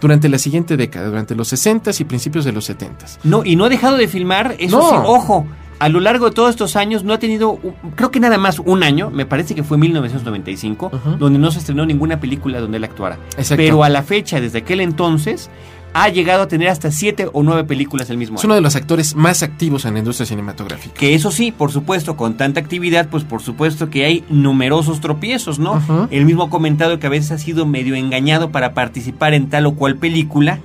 Durante 0.00 0.28
la 0.28 0.38
siguiente 0.38 0.76
década, 0.76 1.06
durante 1.08 1.34
los 1.34 1.52
60s 1.52 1.98
y 2.00 2.04
principios 2.04 2.44
de 2.44 2.52
los 2.52 2.68
70s. 2.68 3.18
No, 3.24 3.44
y 3.44 3.56
no 3.56 3.64
ha 3.64 3.68
dejado 3.68 3.96
de 3.96 4.06
filmar, 4.08 4.54
eso 4.58 4.78
No. 4.78 4.88
sí, 4.90 4.94
ojo. 5.06 5.46
A 5.80 5.88
lo 5.88 5.98
largo 6.00 6.26
de 6.26 6.32
todos 6.32 6.50
estos 6.50 6.76
años 6.76 7.02
no 7.04 7.12
ha 7.12 7.18
tenido, 7.18 7.58
creo 7.96 8.10
que 8.10 8.20
nada 8.20 8.38
más 8.38 8.58
un 8.60 8.82
año, 8.84 9.10
me 9.10 9.26
parece 9.26 9.54
que 9.54 9.64
fue 9.64 9.76
1995, 9.76 10.90
Ujú. 10.92 11.16
donde 11.16 11.38
no 11.38 11.50
se 11.50 11.58
estrenó 11.58 11.84
ninguna 11.84 12.20
película 12.20 12.60
donde 12.60 12.76
él 12.76 12.84
actuara. 12.84 13.18
Exacto. 13.36 13.56
Pero 13.56 13.82
a 13.82 13.88
la 13.88 14.02
fecha, 14.02 14.40
desde 14.40 14.58
aquel 14.58 14.80
entonces, 14.80 15.50
ha 15.94 16.08
llegado 16.08 16.42
a 16.42 16.48
tener 16.48 16.68
hasta 16.68 16.90
siete 16.90 17.28
o 17.32 17.42
nueve 17.42 17.64
películas 17.64 18.10
el 18.10 18.18
mismo 18.18 18.36
Es 18.36 18.42
año. 18.42 18.48
uno 18.48 18.54
de 18.56 18.60
los 18.60 18.76
actores 18.76 19.14
más 19.14 19.42
activos 19.42 19.84
en 19.84 19.94
la 19.94 20.00
industria 20.00 20.26
cinematográfica. 20.26 20.94
Que 20.94 21.14
eso 21.14 21.30
sí, 21.30 21.52
por 21.52 21.70
supuesto, 21.72 22.16
con 22.16 22.36
tanta 22.36 22.60
actividad, 22.60 23.08
pues 23.08 23.24
por 23.24 23.40
supuesto 23.40 23.88
que 23.90 24.04
hay 24.04 24.24
numerosos 24.28 25.00
tropiezos, 25.00 25.58
¿no? 25.58 25.80
Él 26.10 26.24
mismo 26.26 26.42
ha 26.44 26.50
comentado 26.50 26.98
que 26.98 27.06
a 27.06 27.10
veces 27.10 27.30
ha 27.30 27.38
sido 27.38 27.64
medio 27.64 27.94
engañado 27.94 28.50
para 28.50 28.74
participar 28.74 29.34
en 29.34 29.48
tal 29.48 29.66
o 29.66 29.74
cual 29.74 29.96
película 29.96 30.58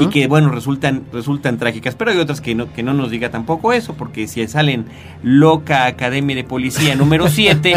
Y 0.00 0.06
que, 0.08 0.26
bueno, 0.26 0.50
resultan, 0.50 1.04
resultan 1.12 1.58
trágicas. 1.58 1.94
Pero 1.94 2.10
hay 2.10 2.18
otras 2.18 2.40
que 2.40 2.54
no, 2.54 2.72
que 2.72 2.82
no 2.82 2.94
nos 2.94 3.10
diga 3.10 3.30
tampoco 3.30 3.72
eso, 3.72 3.94
porque 3.94 4.26
si 4.26 4.46
salen 4.48 4.86
Loca 5.22 5.86
Academia 5.86 6.36
de 6.36 6.44
Policía 6.44 6.94
número 6.94 7.28
7, 7.28 7.74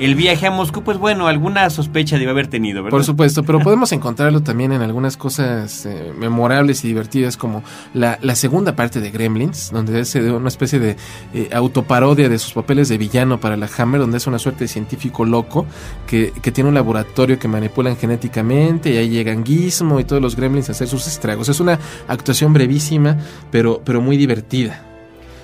el 0.00 0.14
viaje 0.14 0.46
a 0.46 0.50
Moscú, 0.50 0.82
pues 0.82 0.96
bueno, 0.96 1.26
alguna 1.26 1.68
sospecha 1.68 2.16
debe 2.16 2.30
haber 2.30 2.46
tenido, 2.46 2.82
¿verdad? 2.82 2.96
Por 2.96 3.04
supuesto, 3.04 3.42
pero 3.42 3.60
podemos 3.60 3.92
encontrarlo 3.92 4.42
también 4.42 4.72
en 4.72 4.80
algunas 4.80 5.18
cosas 5.18 5.84
eh, 5.84 6.12
memorables 6.16 6.82
y 6.84 6.88
divertidas 6.88 7.36
como 7.36 7.62
la, 7.92 8.18
la 8.22 8.34
segunda 8.34 8.74
parte 8.74 9.00
de 9.00 9.10
Gremlins, 9.10 9.70
donde 9.70 10.00
eh, 10.00 10.32
una 10.32 10.48
especie 10.48 10.78
de 10.78 10.96
eh, 11.34 11.50
autoparodia 11.52 12.30
de 12.30 12.38
sus 12.38 12.54
papeles 12.54 12.88
de 12.88 12.96
villano 12.96 13.38
para 13.40 13.58
la 13.58 13.68
Hammer, 13.76 14.00
donde 14.00 14.16
es 14.16 14.26
una 14.26 14.38
suerte 14.38 14.64
de 14.64 14.68
científico 14.68 15.26
loco 15.26 15.66
que, 16.06 16.32
que 16.40 16.50
tiene 16.50 16.68
un 16.68 16.74
laboratorio 16.74 17.38
que 17.38 17.46
manipulan 17.46 17.98
genéticamente 17.98 18.94
y 18.94 18.96
ahí 18.96 19.10
llegan 19.10 19.44
Gizmo 19.44 20.00
y 20.00 20.04
todos 20.04 20.22
los 20.22 20.34
Gremlins 20.34 20.70
a 20.70 20.72
hacer 20.72 20.88
sus 20.88 21.06
estragos. 21.06 21.39
Es 21.48 21.60
una 21.60 21.78
actuación 22.08 22.52
brevísima, 22.52 23.16
pero, 23.50 23.82
pero 23.84 24.00
muy 24.00 24.16
divertida. 24.16 24.84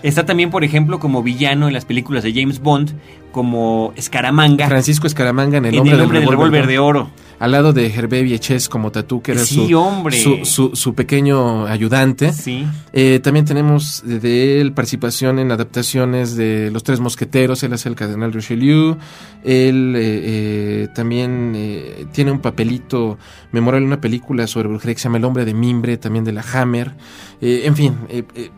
Está 0.03 0.27
también, 0.27 0.51
por 0.51 0.63
ejemplo, 0.63 1.01
como 1.01 1.23
villano 1.23 1.67
en 1.67 1.73
las 1.73 1.85
películas 1.85 2.23
de 2.23 2.33
James 2.33 2.61
Bond, 2.61 2.93
como 3.37 3.93
Escaramanga 3.97 4.67
Francisco 4.67 5.07
Escaramanga 5.07 5.59
en 5.59 5.67
El 5.67 5.75
en 5.75 5.81
Hombre, 5.81 5.95
El 5.97 6.01
Hombre 6.01 6.21
del 6.21 6.29
Revólver 6.31 6.67
de 6.67 6.79
Oro. 6.79 7.11
al 7.39 7.53
lado 7.53 7.75
de 7.75 7.87
Hervé 7.95 8.23
Vieches 8.23 8.71
como 8.71 8.91
Tatú, 8.91 9.21
que 9.21 9.33
era 9.33 9.45
Sí, 9.45 9.69
su, 9.69 9.79
hombre. 9.79 10.17
su, 10.19 10.47
su- 10.47 10.75
su 10.75 10.95
pequeño 10.95 11.67
ayudante. 11.67 12.33
Sí. 12.33 12.65
Eh, 12.95 13.21
también 13.23 13.45
tenemos 13.45 14.03
de, 14.07 14.63
él 14.63 14.73
participación 14.73 15.39
en 15.39 15.53
adaptaciones 15.53 16.35
de 16.35 16.71
Los 16.73 16.83
Tres 16.83 16.99
Mosqueteros, 17.01 17.63
él 17.63 17.75
hace 17.75 17.91
el 17.91 17.95
Cardenal 17.95 18.33
Richelieu, 18.33 18.97
él 19.45 19.93
eh, 19.97 20.21
eh, 20.25 20.89
también 20.95 22.09
tiene 22.13 22.31
un 22.33 22.39
papelito 22.41 23.19
memorable 23.53 23.83
en 23.85 23.89
una 23.93 24.01
película 24.01 24.47
sobre 24.47 24.69
brujería 24.69 24.95
que 24.95 25.01
se 25.01 25.05
llama 25.05 25.19
El 25.19 25.25
Hombre 25.27 25.45
de 25.45 25.53
Mimbre, 25.53 25.99
también 25.99 26.25
de 26.25 26.33
la 26.33 26.43
Hammer. 26.55 26.95
En 27.43 27.77
fin, 27.77 27.95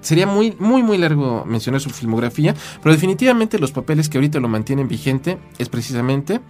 sería 0.00 0.28
muy, 0.28 0.54
muy, 0.60 0.84
muy 0.84 0.98
largo 0.98 1.44
mencionar 1.44 1.80
su 1.80 1.90
filmografía, 1.90 2.54
pero 2.80 2.94
definitivamente 2.94 3.58
los 3.58 3.72
papeles 3.72 4.08
que 4.08 4.18
ahorita 4.18 4.38
lo 4.38 4.46
mantienen 4.68 4.88
vigente 4.88 5.38
es 5.56 5.70
precisamente 5.70 6.40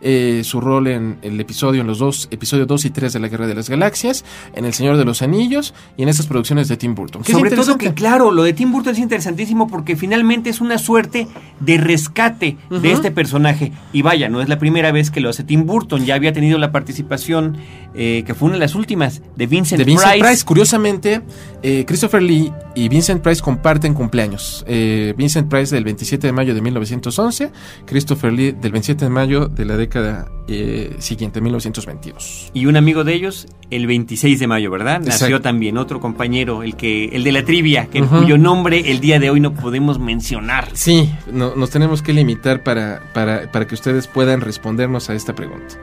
eh, 0.00 0.42
su 0.44 0.60
rol 0.60 0.88
en 0.88 1.18
el 1.22 1.40
episodio, 1.40 1.80
en 1.80 1.86
los 1.86 1.98
dos, 1.98 2.28
episodios 2.30 2.66
2 2.66 2.84
y 2.84 2.90
3 2.90 3.12
de 3.12 3.20
la 3.20 3.28
Guerra 3.28 3.46
de 3.46 3.54
las 3.54 3.68
Galaxias, 3.68 4.24
en 4.54 4.64
El 4.64 4.72
Señor 4.72 4.96
de 4.96 5.04
los 5.04 5.22
Anillos 5.22 5.74
y 5.96 6.02
en 6.02 6.08
estas 6.08 6.26
producciones 6.26 6.68
de 6.68 6.76
Tim 6.76 6.94
Burton. 6.94 7.24
Sobre 7.24 7.50
todo 7.50 7.78
que, 7.78 7.94
claro, 7.94 8.30
lo 8.30 8.42
de 8.42 8.52
Tim 8.52 8.72
Burton 8.72 8.92
es 8.92 8.98
interesantísimo 8.98 9.68
porque 9.68 9.96
finalmente 9.96 10.50
es 10.50 10.60
una 10.60 10.78
suerte 10.78 11.28
de 11.60 11.78
rescate 11.78 12.56
de 12.70 12.92
este 12.92 13.10
personaje. 13.10 13.72
Y 13.92 14.02
vaya, 14.02 14.28
no 14.28 14.40
es 14.40 14.48
la 14.48 14.58
primera 14.58 14.92
vez 14.92 15.10
que 15.10 15.20
lo 15.20 15.28
hace 15.28 15.44
Tim 15.44 15.66
Burton. 15.66 16.04
Ya 16.04 16.14
había 16.14 16.32
tenido 16.32 16.58
la 16.58 16.72
participación, 16.72 17.56
eh, 17.94 18.22
que 18.26 18.34
fue 18.34 18.46
una 18.46 18.54
de 18.54 18.60
las 18.60 18.74
últimas, 18.74 19.22
de 19.36 19.46
Vincent, 19.46 19.78
de 19.78 19.84
Vincent 19.84 20.12
Price. 20.12 20.24
Price. 20.24 20.44
Curiosamente, 20.44 21.22
eh, 21.62 21.84
Christopher 21.86 22.22
Lee 22.22 22.52
y 22.74 22.88
Vincent 22.88 23.22
Price 23.22 23.42
comparten 23.42 23.94
cumpleaños. 23.94 24.64
Eh, 24.68 25.14
Vincent 25.16 25.48
Price 25.48 25.74
del 25.74 25.84
27 25.84 26.28
de 26.28 26.32
mayo 26.32 26.54
de 26.54 26.60
1911, 26.60 27.50
Christopher 27.86 28.32
Lee 28.32 28.52
del 28.52 28.72
27 28.72 29.04
de 29.04 29.10
mayo 29.10 29.46
de 29.48 29.64
la 29.64 29.76
década 29.76 30.28
eh, 30.48 30.96
siguiente, 30.98 31.40
1922. 31.40 32.50
Y 32.54 32.66
un 32.66 32.76
amigo 32.76 33.04
de 33.04 33.14
ellos, 33.14 33.46
el 33.70 33.86
26 33.86 34.38
de 34.40 34.46
mayo, 34.46 34.70
¿verdad? 34.70 35.00
Nació 35.00 35.26
Exacto. 35.28 35.40
también 35.42 35.76
otro 35.78 36.00
compañero, 36.00 36.62
el 36.62 36.74
que 36.76 37.06
el 37.06 37.24
de 37.24 37.32
la 37.32 37.44
trivia, 37.44 37.86
que 37.86 38.02
cuyo 38.02 38.38
nombre 38.38 38.90
el 38.90 39.00
día 39.00 39.18
de 39.18 39.30
hoy 39.30 39.40
no 39.40 39.54
podemos 39.54 39.98
mencionar. 39.98 40.68
Sí, 40.74 41.10
no- 41.32 41.54
nos 41.54 41.70
tenemos 41.70 42.02
que 42.02 42.12
limitar 42.12 42.62
para, 42.62 43.00
para, 43.14 43.50
para 43.52 43.66
que 43.66 43.74
ustedes 43.74 44.06
puedan 44.06 44.40
respondernos 44.40 45.10
a 45.10 45.14
esta 45.14 45.34
pregunta. 45.34 45.76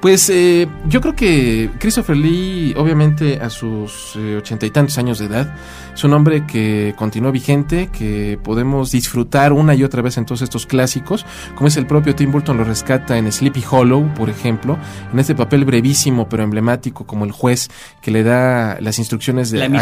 Pues 0.00 0.30
eh, 0.30 0.68
yo 0.86 1.00
creo 1.00 1.16
que 1.16 1.70
Christopher 1.80 2.16
Lee, 2.16 2.72
obviamente 2.76 3.40
a 3.40 3.50
sus 3.50 4.14
eh, 4.16 4.36
ochenta 4.36 4.64
y 4.64 4.70
tantos 4.70 4.96
años 4.96 5.18
de 5.18 5.26
edad, 5.26 5.56
es 5.92 6.04
un 6.04 6.12
hombre 6.12 6.46
que 6.46 6.94
continúa 6.96 7.32
vigente, 7.32 7.88
que 7.88 8.38
podemos 8.40 8.92
disfrutar 8.92 9.52
una 9.52 9.74
y 9.74 9.82
otra 9.82 10.00
vez 10.00 10.16
en 10.16 10.24
todos 10.24 10.42
estos 10.42 10.66
clásicos, 10.66 11.26
como 11.56 11.66
es 11.66 11.76
el 11.76 11.86
propio 11.86 12.14
Tim 12.14 12.30
Burton 12.30 12.56
lo 12.56 12.62
rescata 12.62 13.18
en 13.18 13.30
Sleepy 13.32 13.64
Hollow, 13.68 14.14
por 14.14 14.30
ejemplo, 14.30 14.78
en 15.12 15.18
este 15.18 15.34
papel 15.34 15.64
brevísimo 15.64 16.28
pero 16.28 16.44
emblemático 16.44 17.04
como 17.04 17.24
el 17.24 17.32
juez 17.32 17.68
que 18.00 18.12
le 18.12 18.22
da 18.22 18.80
las 18.80 19.00
instrucciones 19.00 19.50
de 19.50 19.68
La 19.68 19.80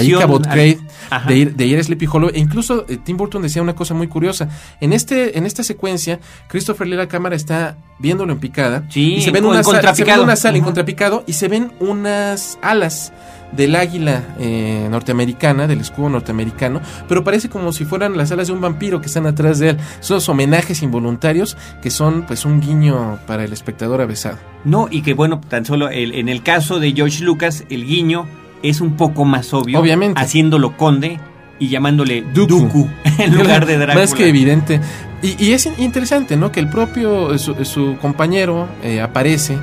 a 1.10 1.26
de 1.28 1.36
ir, 1.36 1.54
de 1.54 1.66
ir 1.66 1.78
a 1.78 1.82
Sleepy 1.82 2.06
Hollow. 2.10 2.30
E 2.32 2.38
incluso 2.38 2.86
eh, 2.88 2.96
Tim 3.04 3.18
Burton 3.18 3.42
decía 3.42 3.60
una 3.60 3.74
cosa 3.74 3.92
muy 3.92 4.08
curiosa. 4.08 4.48
En 4.80 4.94
este, 4.94 5.36
en 5.36 5.44
esta 5.44 5.62
secuencia, 5.62 6.20
Christopher 6.48 6.86
Lee 6.86 6.96
la 6.96 7.08
cámara 7.08 7.36
está 7.36 7.76
viéndolo 7.98 8.32
en 8.32 8.38
picada. 8.38 8.84
Sí, 8.88 9.14
y 9.14 9.20
se 9.22 9.28
en 9.28 9.34
ven 9.34 9.44
una 9.46 9.58
en 9.58 9.64
sal- 9.64 9.94
se 9.96 10.04
ven 10.04 10.20
una 10.20 10.36
sala 10.36 10.58
en 10.58 10.64
contrapicado 10.64 11.24
y 11.26 11.32
se 11.34 11.48
ven 11.48 11.72
unas 11.80 12.58
alas 12.62 13.12
del 13.52 13.76
águila 13.76 14.22
eh, 14.40 14.88
norteamericana, 14.90 15.66
del 15.68 15.80
escudo 15.80 16.08
norteamericano, 16.08 16.80
pero 17.08 17.22
parece 17.22 17.48
como 17.48 17.72
si 17.72 17.84
fueran 17.84 18.16
las 18.16 18.32
alas 18.32 18.48
de 18.48 18.52
un 18.52 18.60
vampiro 18.60 19.00
que 19.00 19.06
están 19.06 19.24
atrás 19.26 19.58
de 19.60 19.70
él. 19.70 19.76
Son 20.00 20.16
los 20.16 20.28
homenajes 20.28 20.82
involuntarios 20.82 21.56
que 21.80 21.90
son 21.90 22.22
pues 22.26 22.44
un 22.44 22.60
guiño 22.60 23.18
para 23.26 23.44
el 23.44 23.52
espectador 23.52 24.00
avesado. 24.00 24.38
No, 24.64 24.88
y 24.90 25.02
que 25.02 25.14
bueno, 25.14 25.40
tan 25.48 25.64
solo 25.64 25.88
el- 25.88 26.14
en 26.16 26.28
el 26.28 26.42
caso 26.42 26.80
de 26.80 26.92
George 26.92 27.22
Lucas, 27.22 27.64
el 27.70 27.86
guiño 27.86 28.26
es 28.62 28.80
un 28.80 28.96
poco 28.96 29.24
más 29.24 29.54
obvio. 29.54 29.78
Obviamente. 29.78 30.20
Haciéndolo 30.20 30.76
conde 30.76 31.20
y 31.58 31.68
llamándole 31.68 32.22
Dooku. 32.34 32.48
Dooku, 32.58 32.88
en 33.18 33.34
lugar 33.38 33.64
de 33.64 33.78
Drácula. 33.78 34.02
Más 34.02 34.12
que 34.12 34.28
evidente. 34.28 34.80
Y, 35.22 35.42
y 35.44 35.52
es 35.52 35.66
in- 35.66 35.74
interesante, 35.78 36.36
¿no? 36.36 36.52
Que 36.52 36.60
el 36.60 36.68
propio, 36.68 37.32
eh, 37.34 37.38
su, 37.38 37.54
su 37.64 37.96
compañero 38.00 38.68
eh, 38.82 39.00
aparece, 39.00 39.54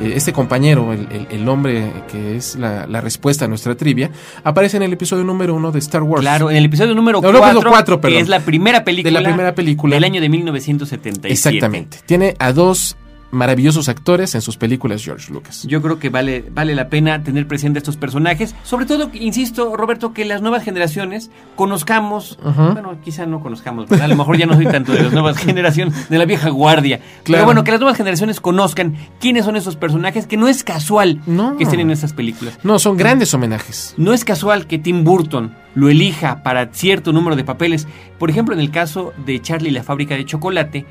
eh, 0.00 0.12
este 0.14 0.32
compañero, 0.32 0.92
el, 0.92 1.08
el- 1.10 1.26
el 1.30 1.48
hombre 1.48 1.92
que 2.10 2.36
es 2.36 2.56
la, 2.56 2.86
la 2.86 3.00
respuesta 3.00 3.44
a 3.44 3.48
nuestra 3.48 3.74
trivia, 3.74 4.10
aparece 4.44 4.76
en 4.76 4.84
el 4.84 4.92
episodio 4.92 5.24
número 5.24 5.54
uno 5.54 5.72
de 5.72 5.80
Star 5.80 6.02
Wars. 6.02 6.22
Claro, 6.22 6.50
en 6.50 6.56
el 6.56 6.64
episodio 6.64 6.94
número 6.94 7.20
No, 7.20 7.32
no, 7.32 7.38
4, 7.40 7.60
no, 7.62 7.70
cuatro, 7.70 7.96
que 7.98 8.02
perdón. 8.02 8.22
es 8.22 8.28
la 8.28 8.40
primera 8.40 8.84
película, 8.84 9.18
De 9.18 9.22
la 9.22 9.28
primera 9.28 9.54
película. 9.54 9.96
del 9.96 10.04
año 10.04 10.20
de 10.20 10.28
1977. 10.28 11.32
Exactamente. 11.32 11.98
Tiene 12.06 12.34
a 12.38 12.52
dos 12.52 12.96
maravillosos 13.32 13.88
actores 13.88 14.34
en 14.36 14.40
sus 14.42 14.56
películas 14.56 15.02
George 15.04 15.32
Lucas. 15.32 15.64
Yo 15.66 15.82
creo 15.82 15.98
que 15.98 16.08
vale, 16.10 16.44
vale 16.54 16.74
la 16.74 16.88
pena 16.88 17.24
tener 17.24 17.48
presente 17.48 17.78
a 17.78 17.80
estos 17.80 17.96
personajes. 17.96 18.54
Sobre 18.62 18.86
todo, 18.86 19.10
insisto, 19.14 19.74
Roberto, 19.76 20.12
que 20.12 20.24
las 20.24 20.42
nuevas 20.42 20.62
generaciones 20.62 21.30
conozcamos. 21.56 22.38
Bueno, 22.42 22.96
quizá 23.02 23.24
no 23.26 23.40
conozcamos, 23.40 23.88
¿verdad? 23.88 24.04
A 24.04 24.08
lo 24.08 24.16
mejor 24.16 24.36
ya 24.36 24.46
no 24.46 24.54
soy 24.54 24.66
tanto 24.66 24.92
de 24.92 25.02
las 25.02 25.12
nuevas 25.12 25.36
generaciones, 25.44 26.08
de 26.08 26.18
la 26.18 26.24
vieja 26.26 26.50
guardia. 26.50 26.98
Pero 26.98 27.24
Claro. 27.24 27.44
bueno, 27.46 27.64
que 27.64 27.70
las 27.70 27.80
nuevas 27.80 27.96
generaciones 27.96 28.40
conozcan 28.40 28.94
quiénes 29.18 29.44
son 29.46 29.56
esos 29.56 29.76
personajes, 29.76 30.26
que 30.26 30.36
no 30.36 30.46
es 30.48 30.62
casual 30.62 31.20
No. 31.26 31.56
que 31.56 31.64
estén 31.64 31.80
en 31.80 31.90
estas 31.90 32.12
películas. 32.12 32.58
No, 32.62 32.78
son 32.78 32.96
grandes 32.96 33.32
homenajes. 33.32 33.94
No 33.96 34.12
es 34.12 34.24
casual 34.24 34.66
que 34.66 34.78
Tim 34.78 35.04
Burton 35.04 35.54
lo 35.74 35.88
elija 35.88 36.42
para 36.42 36.66
cierto 36.72 37.12
número 37.12 37.34
de 37.36 37.44
papeles. 37.44 37.88
Por 38.18 38.28
ejemplo, 38.28 38.54
en 38.54 38.60
el 38.60 38.70
caso 38.70 39.14
de 39.24 39.40
Charlie 39.40 39.70
y 39.70 39.72
la 39.72 39.82
fábrica 39.82 40.14
de 40.16 40.26
chocolate, 40.26 40.84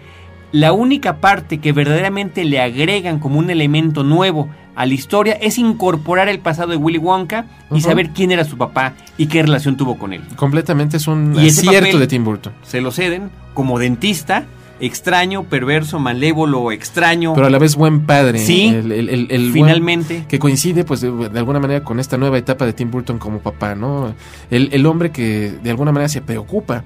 la 0.51 0.73
única 0.73 1.17
parte 1.17 1.59
que 1.59 1.71
verdaderamente 1.71 2.43
le 2.45 2.59
agregan 2.61 3.19
como 3.19 3.39
un 3.39 3.49
elemento 3.49 4.03
nuevo 4.03 4.49
a 4.75 4.85
la 4.85 4.93
historia 4.93 5.33
es 5.33 5.57
incorporar 5.57 6.29
el 6.29 6.39
pasado 6.39 6.69
de 6.71 6.77
Willy 6.77 6.97
Wonka 6.97 7.45
y 7.73 7.81
saber 7.81 8.09
quién 8.11 8.31
era 8.31 8.45
su 8.45 8.57
papá 8.57 8.93
y 9.17 9.27
qué 9.27 9.41
relación 9.43 9.75
tuvo 9.77 9.97
con 9.97 10.13
él. 10.13 10.21
Completamente 10.35 10.97
es 10.97 11.07
un 11.07 11.35
Y 11.37 11.47
acierto 11.49 11.99
de 11.99 12.07
Tim 12.07 12.23
Burton. 12.23 12.53
Se 12.63 12.79
lo 12.81 12.91
ceden 12.91 13.29
como 13.53 13.79
dentista, 13.79 14.45
extraño, 14.79 15.43
perverso, 15.43 15.99
malévolo, 15.99 16.71
extraño. 16.71 17.33
Pero 17.35 17.47
a 17.47 17.49
la 17.49 17.59
vez 17.59 17.75
buen 17.75 18.05
padre. 18.05 18.39
Sí, 18.39 18.67
El- 18.67 18.91
el- 18.91 19.09
el- 19.09 19.27
el 19.29 19.41
buen- 19.41 19.53
finalmente. 19.53 20.25
que 20.27 20.39
coincide 20.39 20.83
pues 20.85 21.01
de, 21.01 21.11
de 21.29 21.37
alguna 21.39 21.59
manera 21.59 21.83
con 21.83 21.99
esta 21.99 22.17
nueva 22.17 22.37
etapa 22.37 22.65
de 22.65 22.73
Tim 22.73 22.89
Burton 22.89 23.19
como 23.19 23.39
papá, 23.39 23.75
¿no? 23.75 24.13
El 24.49 24.85
hombre 24.85 25.11
que 25.11 25.53
de 25.63 25.69
alguna 25.69 25.91
manera 25.91 26.07
se 26.09 26.21
preocupa 26.21 26.83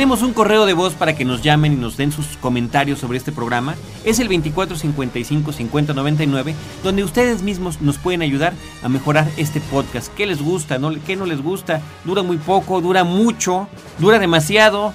Tenemos 0.00 0.22
un 0.22 0.32
correo 0.32 0.64
de 0.64 0.72
voz 0.72 0.94
para 0.94 1.14
que 1.14 1.26
nos 1.26 1.42
llamen 1.42 1.74
y 1.74 1.76
nos 1.76 1.98
den 1.98 2.10
sus 2.10 2.38
comentarios 2.38 3.00
sobre 3.00 3.18
este 3.18 3.32
programa. 3.32 3.74
Es 4.02 4.18
el 4.18 4.30
2455-5099, 4.30 6.54
donde 6.82 7.04
ustedes 7.04 7.42
mismos 7.42 7.82
nos 7.82 7.98
pueden 7.98 8.22
ayudar 8.22 8.54
a 8.82 8.88
mejorar 8.88 9.28
este 9.36 9.60
podcast. 9.60 10.10
¿Qué 10.14 10.24
les 10.24 10.40
gusta? 10.40 10.78
No, 10.78 10.90
¿Qué 11.06 11.16
no 11.16 11.26
les 11.26 11.42
gusta? 11.42 11.82
¿Dura 12.06 12.22
muy 12.22 12.38
poco? 12.38 12.80
¿Dura 12.80 13.04
mucho? 13.04 13.68
¿Dura 13.98 14.18
demasiado? 14.18 14.94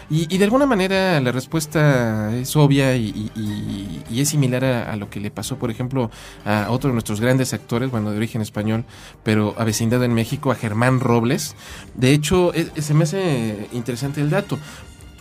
Y, 0.08 0.38
de 0.38 0.44
alguna 0.44 0.66
manera 0.66 1.20
la 1.20 1.32
respuesta 1.32 2.32
es 2.36 2.54
obvia 2.54 2.94
y- 2.94 3.95
y- 4.16 4.20
es 4.20 4.28
similar 4.28 4.64
a, 4.64 4.96
lo 4.96 5.10
que 5.10 5.20
le 5.20 5.30
pasó, 5.30 5.56
por 5.56 5.70
ejemplo, 5.70 6.10
a 6.44 6.66
otro 6.70 6.88
de 6.88 6.94
nuestros 6.94 7.20
grandes 7.20 7.52
actores, 7.52 7.90
bueno, 7.90 8.10
de 8.10 8.16
origen 8.16 8.40
español, 8.42 8.84
pero 9.22 9.54
avecindado 9.58 10.04
en 10.04 10.14
México, 10.14 10.50
a 10.50 10.54
Germán 10.54 11.00
Robles. 11.00 11.54
De 11.94 12.12
hecho, 12.12 12.52
e- 12.54 12.70
se 12.82 12.94
me 12.94 13.04
hace 13.04 13.68
interesante 13.72 14.20
el 14.20 14.30
dato. 14.30 14.58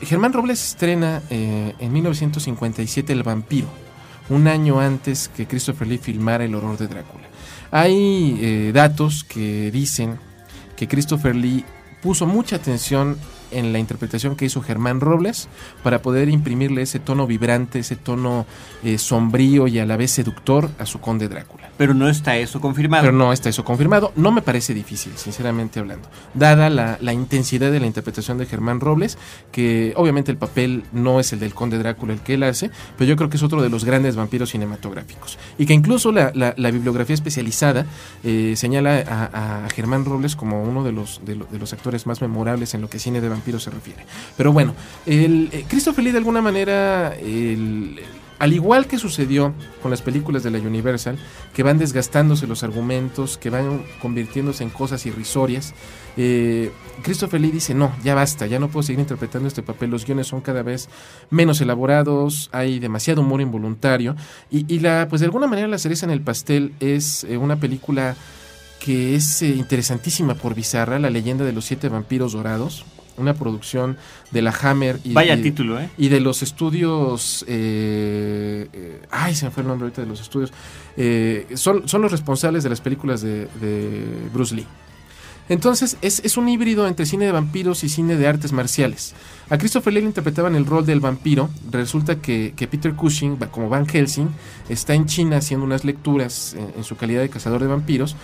Germán 0.01 0.33
Robles 0.33 0.63
estrena 0.65 1.21
eh, 1.29 1.73
en 1.79 1.93
1957 1.93 3.13
El 3.13 3.23
vampiro, 3.23 3.67
un 4.29 4.47
año 4.47 4.79
antes 4.79 5.29
que 5.29 5.47
Christopher 5.47 5.87
Lee 5.87 5.97
filmara 5.97 6.43
El 6.43 6.55
horror 6.55 6.77
de 6.77 6.87
Drácula. 6.87 7.25
Hay 7.71 8.37
eh, 8.41 8.71
datos 8.73 9.23
que 9.23 9.71
dicen 9.71 10.17
que 10.75 10.87
Christopher 10.87 11.35
Lee 11.35 11.63
puso 12.01 12.25
mucha 12.25 12.57
atención 12.57 13.17
en 13.51 13.73
la 13.73 13.79
interpretación 13.79 14.35
que 14.35 14.45
hizo 14.45 14.61
Germán 14.61 14.99
Robles 14.99 15.47
para 15.83 16.01
poder 16.01 16.29
imprimirle 16.29 16.81
ese 16.81 16.99
tono 16.99 17.27
vibrante, 17.27 17.79
ese 17.79 17.95
tono 17.95 18.45
eh, 18.83 18.97
sombrío 18.97 19.67
y 19.67 19.79
a 19.79 19.85
la 19.85 19.97
vez 19.97 20.11
seductor 20.11 20.69
a 20.79 20.85
su 20.85 20.99
conde 20.99 21.27
Drácula. 21.27 21.69
Pero 21.77 21.93
no 21.93 22.07
está 22.09 22.37
eso 22.37 22.61
confirmado. 22.61 23.03
Pero 23.03 23.13
no 23.17 23.33
está 23.33 23.49
eso 23.49 23.65
confirmado. 23.65 24.11
No 24.15 24.31
me 24.31 24.41
parece 24.41 24.73
difícil, 24.73 25.11
sinceramente 25.17 25.79
hablando. 25.79 26.07
Dada 26.33 26.69
la, 26.69 26.97
la 27.01 27.13
intensidad 27.13 27.71
de 27.71 27.79
la 27.79 27.85
interpretación 27.87 28.37
de 28.37 28.45
Germán 28.45 28.79
Robles, 28.79 29.17
que 29.51 29.93
obviamente 29.97 30.31
el 30.31 30.37
papel 30.37 30.83
no 30.93 31.19
es 31.19 31.33
el 31.33 31.39
del 31.39 31.53
conde 31.53 31.77
Drácula 31.77 32.13
el 32.13 32.19
que 32.21 32.35
él 32.35 32.43
hace, 32.43 32.69
pero 32.97 33.07
yo 33.09 33.15
creo 33.15 33.29
que 33.29 33.37
es 33.37 33.43
otro 33.43 33.61
de 33.61 33.69
los 33.69 33.83
grandes 33.85 34.15
vampiros 34.15 34.51
cinematográficos. 34.51 35.37
Y 35.57 35.65
que 35.65 35.73
incluso 35.73 36.11
la, 36.11 36.31
la- 36.33 36.53
la 36.57 36.71
bibliografía 36.71 37.13
especializada 37.13 37.85
eh, 38.23 38.53
señala 38.55 39.03
a, 39.07 39.65
a 39.65 39.69
Germán 39.69 40.05
Robles 40.05 40.35
como 40.35 40.63
uno 40.63 40.83
de 40.83 40.91
los, 40.91 41.21
de, 41.25 41.35
lo- 41.35 41.45
de 41.45 41.59
los 41.59 41.73
actores 41.73 42.05
más 42.07 42.21
memorables 42.21 42.73
en 42.73 42.81
lo 42.81 42.89
que 42.89 42.99
cine 42.99 43.21
de 43.21 43.29
vampiros 43.35 43.63
se 43.63 43.71
refiere. 43.71 44.05
Pero 44.37 44.51
bueno, 44.51 44.73
el, 45.05 45.49
eh, 45.51 45.65
Christopher 45.67 46.03
Lee 46.03 46.11
de 46.11 46.17
alguna 46.17 46.41
manera... 46.41 47.13
al 48.37 48.53
igual 48.53 48.85
que 48.85 48.97
sucedió 48.97 49.53
con 49.81 49.91
las 49.91 50.01
películas 50.01 50.43
de 50.43 50.51
la 50.51 50.59
Universal, 50.59 51.17
que 51.53 51.63
van 51.63 51.77
desgastándose 51.77 52.47
los 52.47 52.63
argumentos, 52.63 53.37
que 53.37 53.49
van 53.49 53.83
convirtiéndose 54.01 54.63
en 54.63 54.69
cosas 54.69 55.05
irrisorias, 55.05 55.73
eh, 56.17 56.69
Christopher 57.01 57.39
Lee 57.39 57.51
dice, 57.51 57.73
no, 57.73 57.93
ya 58.03 58.13
basta, 58.13 58.45
ya 58.45 58.59
no 58.59 58.67
puedo 58.67 58.83
seguir 58.83 58.99
interpretando 58.99 59.47
este 59.47 59.63
papel, 59.63 59.89
los 59.89 60.05
guiones 60.05 60.27
son 60.27 60.41
cada 60.41 60.63
vez 60.63 60.89
menos 61.29 61.61
elaborados, 61.61 62.49
hay 62.51 62.79
demasiado 62.79 63.21
humor 63.21 63.39
involuntario, 63.41 64.15
y, 64.51 64.65
y 64.73 64.79
la, 64.79 65.07
pues 65.09 65.21
de 65.21 65.27
alguna 65.27 65.47
manera 65.47 65.67
la 65.67 65.77
cereza 65.77 66.05
en 66.05 66.11
el 66.11 66.21
pastel 66.21 66.73
es 66.79 67.23
eh, 67.23 67.37
una 67.37 67.55
película 67.55 68.15
que 68.79 69.15
es 69.15 69.41
eh, 69.41 69.47
interesantísima 69.47 70.35
por 70.35 70.55
bizarra, 70.55 70.99
La 70.99 71.09
leyenda 71.09 71.45
de 71.45 71.53
los 71.53 71.65
siete 71.65 71.89
vampiros 71.89 72.33
dorados, 72.33 72.85
una 73.17 73.33
producción 73.33 73.97
de 74.31 74.41
la 74.41 74.51
Hammer 74.61 74.99
y, 75.03 75.13
Vaya 75.13 75.35
y- 75.35 75.41
título, 75.41 75.79
¿eh? 75.79 75.89
y 75.97 76.09
de 76.09 76.19
los 76.19 76.41
estudios 76.43 77.43
eh, 77.47 78.67
eh, 78.73 79.01
ay 79.11 79.35
se 79.35 79.45
me 79.45 79.51
fue 79.51 79.61
el 79.61 79.67
nombre 79.67 79.85
ahorita 79.85 80.01
de 80.01 80.07
los 80.07 80.21
estudios 80.21 80.51
eh, 80.97 81.47
son, 81.55 81.87
son 81.87 82.01
los 82.01 82.11
responsables 82.11 82.63
de 82.63 82.69
las 82.69 82.81
películas 82.81 83.21
de, 83.21 83.47
de 83.61 84.05
Bruce 84.33 84.55
Lee 84.55 84.67
entonces 85.47 85.97
es, 86.01 86.21
es 86.25 86.37
un 86.37 86.49
híbrido 86.49 86.87
entre 86.87 87.05
cine 87.05 87.25
de 87.25 87.31
vampiros 87.31 87.83
y 87.83 87.89
cine 87.89 88.15
de 88.15 88.27
artes 88.27 88.51
marciales. 88.51 89.13
A 89.51 89.59
Christopher 89.59 89.93
Lee 89.93 90.01
le 90.01 90.07
interpretaban 90.07 90.55
el 90.55 90.65
rol 90.65 90.87
del 90.87 90.99
vampiro. 90.99 91.51
Resulta 91.69 92.15
que, 92.15 92.53
que 92.55 92.65
Peter 92.67 92.95
Cushing, 92.95 93.35
como 93.51 93.69
Van 93.69 93.85
Helsing, 93.85 94.29
está 94.69 94.95
en 94.95 95.05
China 95.05 95.37
haciendo 95.37 95.63
unas 95.63 95.85
lecturas 95.85 96.55
en, 96.57 96.73
en 96.77 96.83
su 96.83 96.95
calidad 96.97 97.21
de 97.21 97.29
cazador 97.29 97.61
de 97.61 97.67
vampiros. 97.67 98.15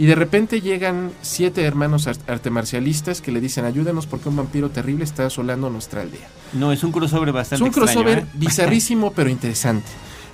Y 0.00 0.06
de 0.06 0.14
repente 0.14 0.62
llegan 0.62 1.12
siete 1.20 1.62
hermanos 1.62 2.06
ar- 2.06 2.16
artemarcialistas 2.26 3.20
que 3.20 3.32
le 3.32 3.40
dicen 3.40 3.66
ayúdanos 3.66 4.06
porque 4.06 4.30
un 4.30 4.36
vampiro 4.36 4.70
terrible 4.70 5.04
está 5.04 5.26
asolando 5.26 5.68
nuestra 5.68 6.00
aldea. 6.00 6.26
No, 6.54 6.72
es 6.72 6.82
un 6.82 6.90
crossover 6.90 7.32
bastante 7.32 7.62
Es 7.62 7.68
un 7.68 7.72
crossover 7.72 8.18
extraño, 8.20 8.32
¿eh? 8.34 8.38
bizarrísimo 8.38 9.12
pero 9.12 9.28
interesante. 9.28 9.86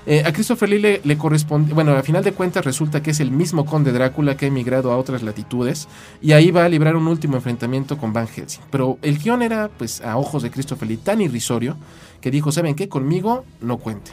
Eh, 0.06 0.22
a 0.24 0.32
Christopher 0.32 0.68
Lee 0.68 0.78
le, 0.78 1.00
le 1.02 1.18
corresponde, 1.18 1.74
bueno, 1.74 1.90
a 1.96 2.02
final 2.04 2.22
de 2.22 2.30
cuentas 2.30 2.64
resulta 2.64 3.02
que 3.02 3.10
es 3.10 3.18
el 3.18 3.32
mismo 3.32 3.66
conde 3.66 3.90
Drácula 3.90 4.36
que 4.36 4.44
ha 4.44 4.48
emigrado 4.48 4.92
a 4.92 4.98
otras 4.98 5.24
latitudes 5.24 5.88
y 6.22 6.30
ahí 6.30 6.52
va 6.52 6.64
a 6.64 6.68
librar 6.68 6.94
un 6.94 7.08
último 7.08 7.34
enfrentamiento 7.34 7.98
con 7.98 8.12
Van 8.12 8.28
Helsing. 8.28 8.62
Pero 8.70 8.98
el 9.02 9.18
guion 9.18 9.42
era, 9.42 9.68
pues, 9.76 10.00
a 10.00 10.16
ojos 10.16 10.44
de 10.44 10.52
Christopher 10.52 10.86
Lee 10.88 10.96
tan 10.98 11.20
irrisorio 11.20 11.76
que 12.20 12.30
dijo, 12.30 12.52
¿saben 12.52 12.76
qué? 12.76 12.88
Conmigo 12.88 13.44
no 13.60 13.78
cuente. 13.78 14.12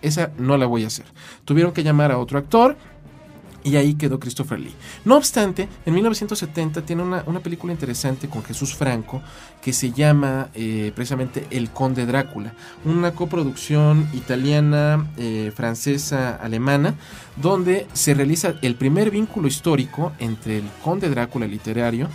Esa 0.00 0.30
no 0.38 0.56
la 0.56 0.66
voy 0.66 0.84
a 0.84 0.86
hacer. 0.86 1.06
Tuvieron 1.44 1.72
que 1.72 1.82
llamar 1.82 2.12
a 2.12 2.18
otro 2.18 2.38
actor 2.38 2.76
y 3.64 3.76
ahí 3.76 3.94
quedó 3.94 4.18
Christopher 4.18 4.58
Lee. 4.58 4.74
No 5.04 5.16
obstante, 5.16 5.68
en 5.86 5.94
1970 5.94 6.82
tiene 6.82 7.02
una, 7.02 7.22
una 7.26 7.40
película 7.40 7.72
interesante 7.72 8.28
con 8.28 8.42
Jesús 8.42 8.74
Franco 8.74 9.22
que 9.60 9.72
se 9.72 9.92
llama 9.92 10.48
eh, 10.54 10.92
precisamente 10.94 11.46
El 11.50 11.70
Conde 11.70 12.04
Drácula, 12.06 12.54
una 12.84 13.12
coproducción 13.12 14.08
italiana, 14.12 15.06
eh, 15.16 15.52
francesa, 15.54 16.36
alemana, 16.36 16.94
donde 17.36 17.86
se 17.92 18.14
realiza 18.14 18.54
el 18.62 18.74
primer 18.74 19.10
vínculo 19.10 19.48
histórico 19.48 20.12
entre 20.18 20.58
el 20.58 20.64
Conde 20.82 21.08
Drácula 21.08 21.46
literario 21.46 22.08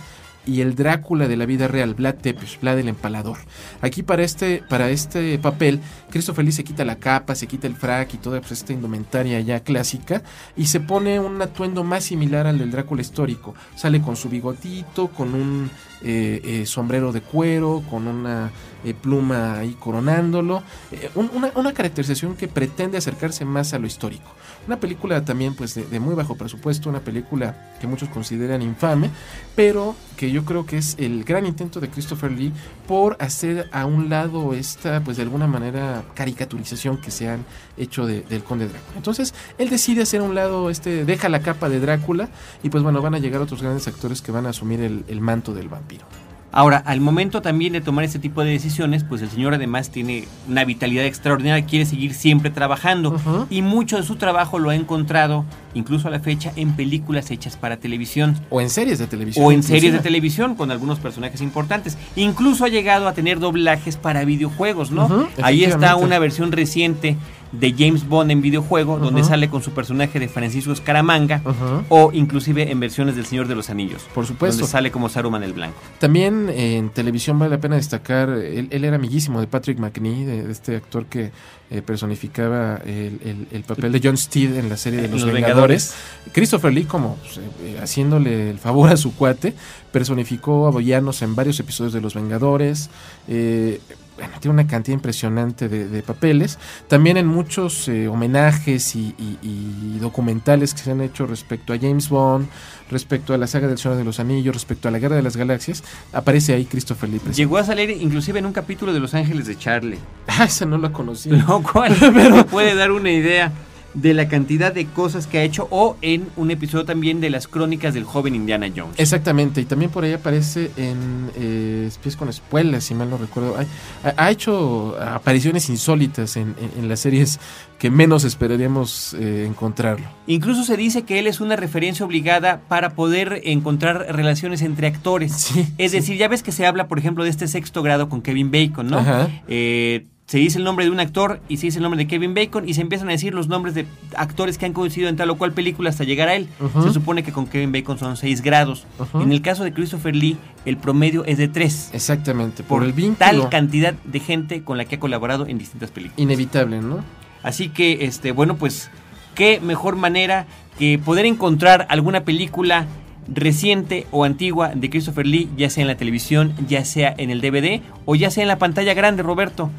y 0.48 0.62
el 0.62 0.74
Drácula 0.74 1.28
de 1.28 1.36
la 1.36 1.44
vida 1.46 1.68
real, 1.68 1.94
Vlad 1.94 2.14
Tepes, 2.16 2.58
Vlad 2.60 2.78
el 2.78 2.88
Empalador. 2.88 3.36
Aquí 3.82 4.02
para 4.02 4.22
este, 4.24 4.62
para 4.68 4.88
este 4.90 5.38
papel, 5.38 5.80
Christopher 6.10 6.44
Lee 6.44 6.52
se 6.52 6.64
quita 6.64 6.84
la 6.84 6.96
capa, 6.96 7.34
se 7.34 7.46
quita 7.46 7.66
el 7.66 7.76
frac 7.76 8.14
y 8.14 8.16
toda 8.16 8.40
pues, 8.40 8.52
esta 8.52 8.72
indumentaria 8.72 9.40
ya 9.40 9.60
clásica 9.60 10.22
y 10.56 10.66
se 10.66 10.80
pone 10.80 11.20
un 11.20 11.40
atuendo 11.42 11.84
más 11.84 12.04
similar 12.04 12.46
al 12.46 12.58
del 12.58 12.70
Drácula 12.70 13.02
histórico. 13.02 13.54
Sale 13.76 14.00
con 14.00 14.16
su 14.16 14.28
bigotito, 14.30 15.08
con 15.08 15.34
un 15.34 15.70
eh, 16.02 16.40
eh, 16.44 16.66
sombrero 16.66 17.12
de 17.12 17.20
cuero, 17.20 17.82
con 17.90 18.06
una 18.06 18.50
eh, 18.84 18.94
pluma 18.94 19.58
ahí 19.58 19.76
coronándolo. 19.78 20.62
Eh, 20.92 21.10
un- 21.14 21.30
una, 21.34 21.50
una 21.56 21.72
caracterización 21.74 22.36
que 22.36 22.48
pretende 22.48 22.96
acercarse 22.96 23.44
más 23.44 23.74
a 23.74 23.78
lo 23.78 23.86
histórico. 23.86 24.30
Una 24.68 24.78
película 24.78 25.24
también 25.24 25.54
pues 25.54 25.74
de, 25.74 25.98
muy 25.98 26.14
bajo 26.14 26.36
presupuesto, 26.36 26.90
una 26.90 27.00
película 27.00 27.72
que 27.80 27.86
muchos 27.86 28.10
consideran 28.10 28.60
infame, 28.60 29.08
pero 29.56 29.96
que 30.14 30.30
yo 30.30 30.44
creo 30.44 30.66
que 30.66 30.76
es 30.76 30.94
el 30.98 31.24
gran 31.24 31.46
intento 31.46 31.80
de 31.80 31.88
Christopher 31.88 32.30
Lee 32.30 32.52
por 32.86 33.16
hacer 33.18 33.70
a 33.72 33.86
un 33.86 34.10
lado 34.10 34.52
esta, 34.52 35.00
pues 35.02 35.16
de 35.16 35.22
alguna 35.22 35.46
manera, 35.46 36.04
caricaturización 36.14 36.98
que 36.98 37.10
se 37.10 37.30
han 37.30 37.46
hecho 37.78 38.04
de- 38.06 38.20
del 38.22 38.44
Conde 38.44 38.68
Drácula. 38.68 38.96
Entonces, 38.98 39.32
él 39.56 39.70
decide 39.70 40.02
hacer 40.02 40.20
a 40.20 40.24
un 40.24 40.34
lado, 40.34 40.68
este, 40.68 41.06
deja 41.06 41.30
la 41.30 41.40
capa 41.40 41.70
de 41.70 41.80
Drácula 41.80 42.28
y 42.62 42.68
pues 42.68 42.82
bueno, 42.82 43.00
van 43.00 43.14
a 43.14 43.18
llegar 43.18 43.40
otros 43.40 43.62
grandes 43.62 43.88
actores 43.88 44.20
que 44.20 44.32
van 44.32 44.44
a 44.44 44.50
asumir 44.50 44.80
el 45.08 45.20
manto 45.22 45.54
del 45.54 45.70
vampiro. 45.70 46.04
Ahora, 46.50 46.78
al 46.78 47.00
momento 47.00 47.42
también 47.42 47.74
de 47.74 47.80
tomar 47.82 48.04
este 48.04 48.18
tipo 48.18 48.42
de 48.42 48.50
decisiones, 48.50 49.04
pues 49.04 49.20
el 49.20 49.28
señor 49.28 49.52
además 49.54 49.90
tiene 49.90 50.24
una 50.48 50.64
vitalidad 50.64 51.04
extraordinaria, 51.04 51.64
quiere 51.66 51.84
seguir 51.84 52.14
siempre 52.14 52.50
trabajando 52.50 53.20
y 53.50 53.60
mucho 53.62 53.96
de 53.98 54.02
su 54.02 54.16
trabajo 54.16 54.58
lo 54.58 54.70
ha 54.70 54.74
encontrado, 54.74 55.44
incluso 55.74 56.08
a 56.08 56.10
la 56.10 56.20
fecha, 56.20 56.52
en 56.56 56.72
películas 56.74 57.30
hechas 57.30 57.56
para 57.56 57.76
televisión 57.76 58.34
O 58.50 58.60
en 58.62 58.70
series 58.70 58.98
de 58.98 59.06
televisión. 59.06 59.44
o 59.44 59.52
en 59.52 59.62
series 59.62 59.92
de 59.92 59.98
televisión 59.98 60.54
con 60.54 60.70
algunos 60.70 60.98
personajes 60.98 61.42
importantes. 61.42 61.98
Incluso 62.16 62.64
ha 62.64 62.68
llegado 62.68 63.08
a 63.08 63.12
tener 63.12 63.40
doblajes 63.40 63.96
para 63.96 64.24
videojuegos, 64.24 64.90
¿no? 64.90 65.28
Ahí 65.42 65.64
está 65.64 65.96
una 65.96 66.18
versión 66.18 66.50
reciente 66.52 67.16
de 67.52 67.74
James 67.76 68.06
Bond 68.06 68.30
en 68.30 68.42
videojuego, 68.42 68.98
donde 68.98 69.24
sale 69.24 69.48
con 69.48 69.62
su 69.62 69.70
personaje 69.72 70.18
de 70.20 70.28
Francisco 70.28 70.72
Escaramanga, 70.72 71.42
o 71.88 72.10
inclusive 72.12 72.70
en 72.70 72.78
versiones 72.80 73.16
del 73.16 73.24
Señor 73.26 73.48
de 73.48 73.54
los 73.54 73.70
Anillos. 73.70 74.02
Por 74.14 74.26
supuesto. 74.26 74.58
Donde 74.60 74.70
sale 74.70 74.90
como 74.90 75.08
Saruman 75.08 75.42
el 75.42 75.52
Blanco. 75.54 75.78
También 75.98 76.48
eh, 76.50 76.76
en 76.76 76.90
televisión 76.90 77.38
vale 77.38 77.50
la 77.56 77.60
pena 77.60 77.76
destacar, 77.76 78.28
él, 78.30 78.68
él 78.70 78.84
era 78.84 78.96
amiguísimo 78.96 79.40
de 79.40 79.46
Patrick 79.46 79.78
McNee, 79.78 80.26
de, 80.26 80.42
de 80.44 80.52
este 80.52 80.76
actor 80.76 81.06
que 81.06 81.30
eh, 81.70 81.82
personificaba 81.82 82.76
el, 82.84 83.18
el- 83.24 83.46
el 83.50 83.62
papel 83.62 83.92
de 83.92 84.00
John 84.02 84.16
Steed 84.16 84.56
en 84.56 84.68
la 84.68 84.76
serie 84.76 85.00
de 85.02 85.08
Los, 85.08 85.24
Vengadores. 85.24 85.94
Christopher 86.32 86.72
Lee, 86.72 86.84
como 86.84 87.16
pues, 87.16 87.38
eh, 87.38 87.78
haciéndole 87.82 88.50
el 88.50 88.58
favor 88.58 88.90
a 88.90 88.96
su 88.96 89.14
cuate, 89.14 89.54
personificó 89.92 90.66
a 90.66 90.70
Boyanos 90.70 91.22
en 91.22 91.34
varios 91.34 91.58
episodios 91.60 91.92
de 91.92 92.00
Los 92.00 92.14
Vengadores. 92.14 92.90
eh, 93.26 93.80
bueno, 94.18 94.34
tiene 94.40 94.52
una 94.54 94.66
cantidad 94.66 94.94
impresionante 94.94 95.68
de, 95.68 95.88
de 95.88 96.02
papeles. 96.02 96.58
También 96.88 97.16
en 97.16 97.26
muchos 97.26 97.88
eh, 97.88 98.08
homenajes 98.08 98.94
y, 98.96 99.14
y- 99.18 99.38
y 99.42 99.98
documentales 100.00 100.74
que 100.74 100.80
se 100.80 100.90
han 100.90 101.00
hecho 101.00 101.26
respecto 101.26 101.72
a 101.72 101.78
James 101.78 102.08
Bond, 102.08 102.48
respecto 102.90 103.32
a 103.32 103.38
la 103.38 103.46
saga 103.46 103.68
del 103.68 103.78
Señor 103.78 103.96
de 103.96 104.04
los 104.04 104.18
Anillos, 104.20 104.54
respecto 104.54 104.88
a 104.88 104.90
la 104.90 104.98
Guerra 104.98 105.16
de 105.16 105.22
las 105.22 105.36
Galaxias, 105.36 105.84
aparece 106.12 106.52
ahí 106.54 106.64
Christopher 106.64 107.08
Lee. 107.08 107.18
presente. 107.18 107.36
Llegó 107.36 107.58
a 107.58 107.64
salir 107.64 107.90
inclusive 107.90 108.38
en 108.38 108.46
un 108.46 108.52
capítulo 108.52 108.92
de 108.92 109.00
Los 109.00 109.14
Ángeles 109.14 109.46
de 109.46 109.56
Charlie. 109.56 109.98
Ah, 110.26 110.44
esa 110.44 110.66
no 110.66 110.78
la 110.78 110.90
conocí. 110.92 111.30
Lo 111.48 111.62
cual 111.62 111.94
te 111.98 112.44
puede 112.44 112.74
dar 112.74 112.90
una 112.92 113.10
idea 113.10 113.52
de 113.94 114.14
la 114.14 114.28
cantidad 114.28 114.72
de 114.72 114.86
cosas 114.86 115.26
que 115.26 115.38
ha 115.38 115.42
hecho 115.42 115.66
o 115.70 115.96
en 116.02 116.28
un 116.36 116.50
episodio 116.50 116.84
también 116.84 117.20
de 117.20 117.30
las 117.30 117.48
crónicas 117.48 117.94
del 117.94 118.04
joven 118.04 118.34
Indiana 118.34 118.68
Jones. 118.74 118.94
Exactamente, 118.98 119.60
y 119.60 119.64
también 119.64 119.90
por 119.90 120.04
ahí 120.04 120.12
aparece 120.12 120.70
en 120.76 121.30
eh, 121.36 121.84
Espías 121.88 122.14
con 122.16 122.28
Espuelas, 122.28 122.84
si 122.84 122.94
mal 122.94 123.08
no 123.10 123.16
recuerdo. 123.16 123.56
Ha, 124.04 124.14
ha 124.16 124.30
hecho 124.30 124.96
apariciones 125.00 125.68
insólitas 125.70 126.36
en, 126.36 126.54
en- 126.60 126.82
en 126.82 126.88
las 126.88 127.00
series 127.00 127.40
que 127.78 127.90
menos 127.90 128.24
esperaríamos 128.24 129.14
eh, 129.14 129.44
encontrarlo. 129.48 130.06
Incluso 130.26 130.64
se 130.64 130.76
dice 130.76 131.02
que 131.02 131.18
él 131.18 131.26
es 131.26 131.40
una 131.40 131.56
referencia 131.56 132.04
obligada 132.04 132.60
para 132.68 132.90
poder 132.90 133.40
encontrar 133.44 134.06
relaciones 134.10 134.62
entre 134.62 134.86
actores. 134.88 135.32
Sí, 135.32 135.66
Es 135.78 135.92
sí. 135.92 135.96
decir, 135.98 136.16
ya 136.18 136.28
ves 136.28 136.42
que 136.42 136.52
se 136.52 136.66
habla, 136.66 136.88
por 136.88 136.98
ejemplo, 136.98 137.24
de 137.24 137.30
este 137.30 137.48
sexto 137.48 137.82
grado 137.82 138.08
con 138.08 138.20
Kevin 138.20 138.50
Bacon, 138.50 138.88
¿no? 138.88 138.98
Ajá. 138.98 139.28
Eh, 139.48 140.06
se 140.28 140.36
dice 140.36 140.58
el 140.58 140.64
nombre 140.64 140.84
de 140.84 140.90
un 140.90 141.00
actor 141.00 141.40
y 141.48 141.56
se 141.56 141.66
dice 141.66 141.78
el 141.78 141.82
nombre 141.82 141.96
de 141.96 142.06
Kevin 142.06 142.34
Bacon 142.34 142.68
y 142.68 142.74
se 142.74 142.82
empiezan 142.82 143.08
a 143.08 143.12
decir 143.12 143.32
los 143.32 143.48
nombres 143.48 143.74
de 143.74 143.86
actores 144.14 144.58
que 144.58 144.66
han 144.66 144.74
coincidido 144.74 145.08
en 145.08 145.16
tal 145.16 145.30
o 145.30 145.38
cual 145.38 145.52
película 145.52 145.88
hasta 145.88 146.04
llegar 146.04 146.28
a 146.28 146.34
él. 146.34 146.48
Se 146.82 146.92
supone 146.92 147.22
que 147.22 147.32
con 147.32 147.46
Kevin 147.46 147.72
Bacon 147.72 147.98
son 147.98 148.18
seis 148.18 148.42
grados. 148.42 148.84
Ujú. 148.98 149.22
En 149.22 149.32
el 149.32 149.40
caso 149.40 149.64
de 149.64 149.72
Christopher 149.72 150.14
Lee, 150.14 150.36
el 150.66 150.76
promedio 150.76 151.24
es 151.24 151.38
de 151.38 151.48
tres. 151.48 151.88
Exactamente, 151.94 152.62
por, 152.62 152.80
Por 152.80 152.86
el 152.86 152.92
vínculo 152.92 153.16
tal 153.18 153.48
cantidad 153.48 153.94
de 154.04 154.20
gente 154.20 154.62
con 154.62 154.76
la 154.76 154.84
que 154.84 154.96
ha 154.96 155.00
colaborado 155.00 155.46
en 155.46 155.56
distintas 155.56 155.90
películas. 155.90 156.18
inevitable, 156.18 156.82
¿no? 156.82 157.02
Así 157.42 157.70
que, 157.70 158.04
este, 158.04 158.32
bueno, 158.32 158.56
pues, 158.56 158.90
qué 159.34 159.60
mejor 159.60 159.96
manera 159.96 160.46
que 160.78 160.98
poder 160.98 161.24
encontrar 161.24 161.86
alguna 161.88 162.24
película 162.24 162.86
reciente 163.32 164.06
o 164.10 164.24
antigua 164.24 164.72
de 164.74 164.90
Christopher 164.90 165.26
Lee, 165.26 165.48
ya 165.56 165.70
sea 165.70 165.82
en 165.82 165.88
la 165.88 165.96
televisión, 165.96 166.54
ya 166.66 166.84
sea 166.84 167.14
en 167.16 167.30
el 167.30 167.40
DVD 167.40 167.80
o 168.04 168.14
ya 168.14 168.30
sea 168.30 168.42
en 168.42 168.48
la 168.48 168.58
pantalla 168.58 168.92
grande, 168.92 169.22
Roberto. 169.22 169.70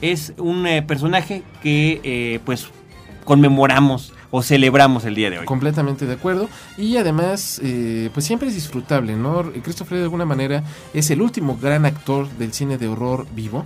Es 0.00 0.32
un 0.38 0.66
eh, 0.66 0.82
personaje 0.82 1.42
que, 1.62 2.00
eh, 2.04 2.40
pues, 2.44 2.68
conmemoramos 3.24 4.12
o 4.30 4.42
celebramos 4.42 5.04
el 5.04 5.14
día 5.14 5.28
de 5.30 5.38
hoy. 5.40 5.44
Completamente 5.46 6.06
de 6.06 6.14
acuerdo. 6.14 6.48
Y 6.78 6.96
además, 6.96 7.60
eh, 7.62 8.10
pues 8.14 8.24
siempre 8.26 8.48
es 8.48 8.54
disfrutable, 8.54 9.14
¿no? 9.16 9.50
Christopher 9.62 9.98
de 9.98 10.04
alguna 10.04 10.24
manera 10.24 10.62
es 10.94 11.10
el 11.10 11.20
último 11.20 11.58
gran 11.60 11.84
actor 11.84 12.28
del 12.38 12.52
cine 12.52 12.78
de 12.78 12.88
horror 12.88 13.26
vivo. 13.34 13.64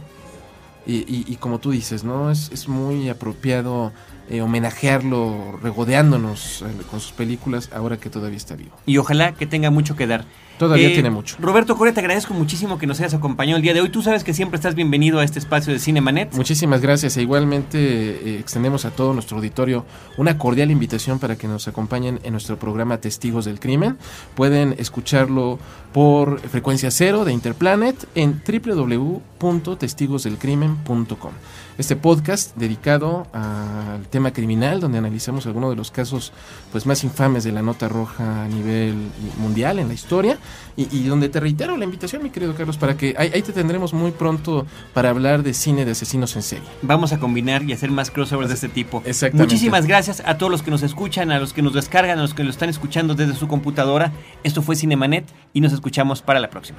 Y, 0.87 0.97
y- 0.97 1.25
y 1.27 1.37
como 1.37 1.61
tú 1.61 1.70
dices, 1.70 2.05
¿no? 2.05 2.31
Es, 2.31 2.51
es 2.53 2.68
muy 2.68 3.09
apropiado 3.09 3.92
eh, 4.29 4.42
homenajearlo 4.42 5.59
regodeándonos 5.62 6.62
eh, 6.62 6.66
con 6.90 7.01
sus 7.01 7.12
películas 7.12 7.70
ahora 7.75 7.97
que 7.99 8.11
todavía 8.11 8.37
está 8.37 8.55
vivo. 8.57 8.77
Y 8.87 8.99
ojalá 8.99 9.33
que 9.33 9.47
tenga 9.47 9.70
mucho 9.70 9.97
que 9.97 10.07
dar. 10.07 10.25
Todavía 10.59 10.88
Eh, 10.88 10.93
tiene 10.93 11.11
mucho. 11.11 11.37
Roberto 11.40 11.77
Correa, 11.77 11.95
te 11.95 12.01
agradezco 12.01 12.35
muchísimo 12.35 12.79
que 12.79 12.87
nos 12.87 13.01
hayas 13.01 13.14
acompañado 13.14 13.57
el 13.57 13.62
día 13.62 13.75
de 13.75 13.81
hoy. 13.81 13.88
Tú 13.88 14.03
sabes 14.03 14.23
que 14.23 14.35
siempre 14.35 14.57
estás 14.57 14.75
bienvenido 14.75 15.19
a 15.19 15.25
este 15.25 15.38
espacio 15.38 15.73
de 15.73 15.79
Cinemanet. 15.79 16.33
Muchísimas 16.35 16.81
gracias 16.81 17.17
e 17.17 17.23
igualmente 17.23 17.79
eh, 17.79 18.38
extendemos 18.38 18.85
a 18.85 18.90
todo 18.90 19.14
nuestro 19.14 19.37
auditorio 19.38 19.85
una 20.17 20.38
cordial 20.38 20.71
invitación 20.71 21.19
para 21.19 21.37
que 21.37 21.49
nos 21.49 21.67
acompañen 21.67 22.21
en 22.23 22.33
nuestro 22.33 22.59
programa 22.59 22.99
Testigos 22.99 23.45
del 23.45 23.59
Crimen. 23.59 23.97
Pueden 24.35 24.75
escucharlo 24.79 25.59
por 25.93 26.40
frecuencia 26.40 26.90
cero 26.90 27.25
de 27.25 27.33
Interplanet 27.33 28.07
en 28.14 28.40
www.testigosdelcrimen.com. 28.47 31.33
Este 31.77 31.97
podcast 31.97 32.57
dedicado 32.57 33.27
al 33.33 34.07
tema 34.09 34.33
criminal 34.33 34.81
donde 34.81 34.99
analizamos 34.99 35.47
algunos 35.47 35.71
de 35.71 35.77
los 35.77 35.90
casos 35.90 36.33
pues 36.71 36.87
más 36.87 37.03
infames 37.03 37.43
de 37.43 37.51
la 37.53 37.62
nota 37.62 37.88
roja 37.88 38.45
a 38.45 38.49
nivel 38.49 38.95
mundial 39.38 39.81
en 39.81 39.88
la 39.88 39.95
historia 39.95 40.38
y, 40.77 40.89
y 40.97 41.05
donde 41.05 41.29
te 41.29 41.41
reitero 41.41 41.77
la 41.77 41.85
invitación 41.85 42.23
mi 42.23 42.31
querido 42.31 42.55
Carlos 42.55 42.77
para 42.77 42.97
que 42.97 43.15
ahí, 43.19 43.31
ahí 43.35 43.43
te 43.43 43.53
tendremos 43.53 43.93
muy 43.93 44.11
pronto 44.11 44.67
para 44.93 45.11
hablar 45.11 45.43
de 45.43 45.55
cine 45.55 45.85
de 45.85 45.93
asesinos 45.93 46.35
en 46.37 46.43
serie. 46.43 46.69
Vamos 46.83 47.13
a 47.13 47.19
combinar 47.19 47.63
y 47.63 47.73
hacer 47.73 47.91
más 47.91 48.11
crossovers 48.11 48.49
de 48.49 48.55
este 48.55 48.69
tipo. 48.69 49.03
Exactamente. 49.05 49.55
Muchísimas 49.55 49.87
gracias 49.87 50.23
a 50.25 50.39
todos 50.39 50.51
los 50.51 50.63
que 50.63 50.71
nos 50.71 50.83
escuchan, 50.83 51.31
a 51.31 51.39
los 51.39 51.53
que 51.53 51.63
nos 51.63 51.75
descargan, 51.75 52.19
a 52.19 52.23
los 52.23 52.35
que 52.35 52.45
lo 52.45 52.51
están 52.51 52.69
escuchando 52.69 53.15
desde 53.15 53.35
su 53.35 53.49
computadora. 53.49 54.13
Esto 54.43 54.63
fue 54.63 54.77
Cinemanet 54.77 55.25
y 55.53 55.61
nos 55.61 55.73
escuchamos 55.73 56.23
para 56.23 56.41
la 56.41 56.51
próxima. 56.51 56.79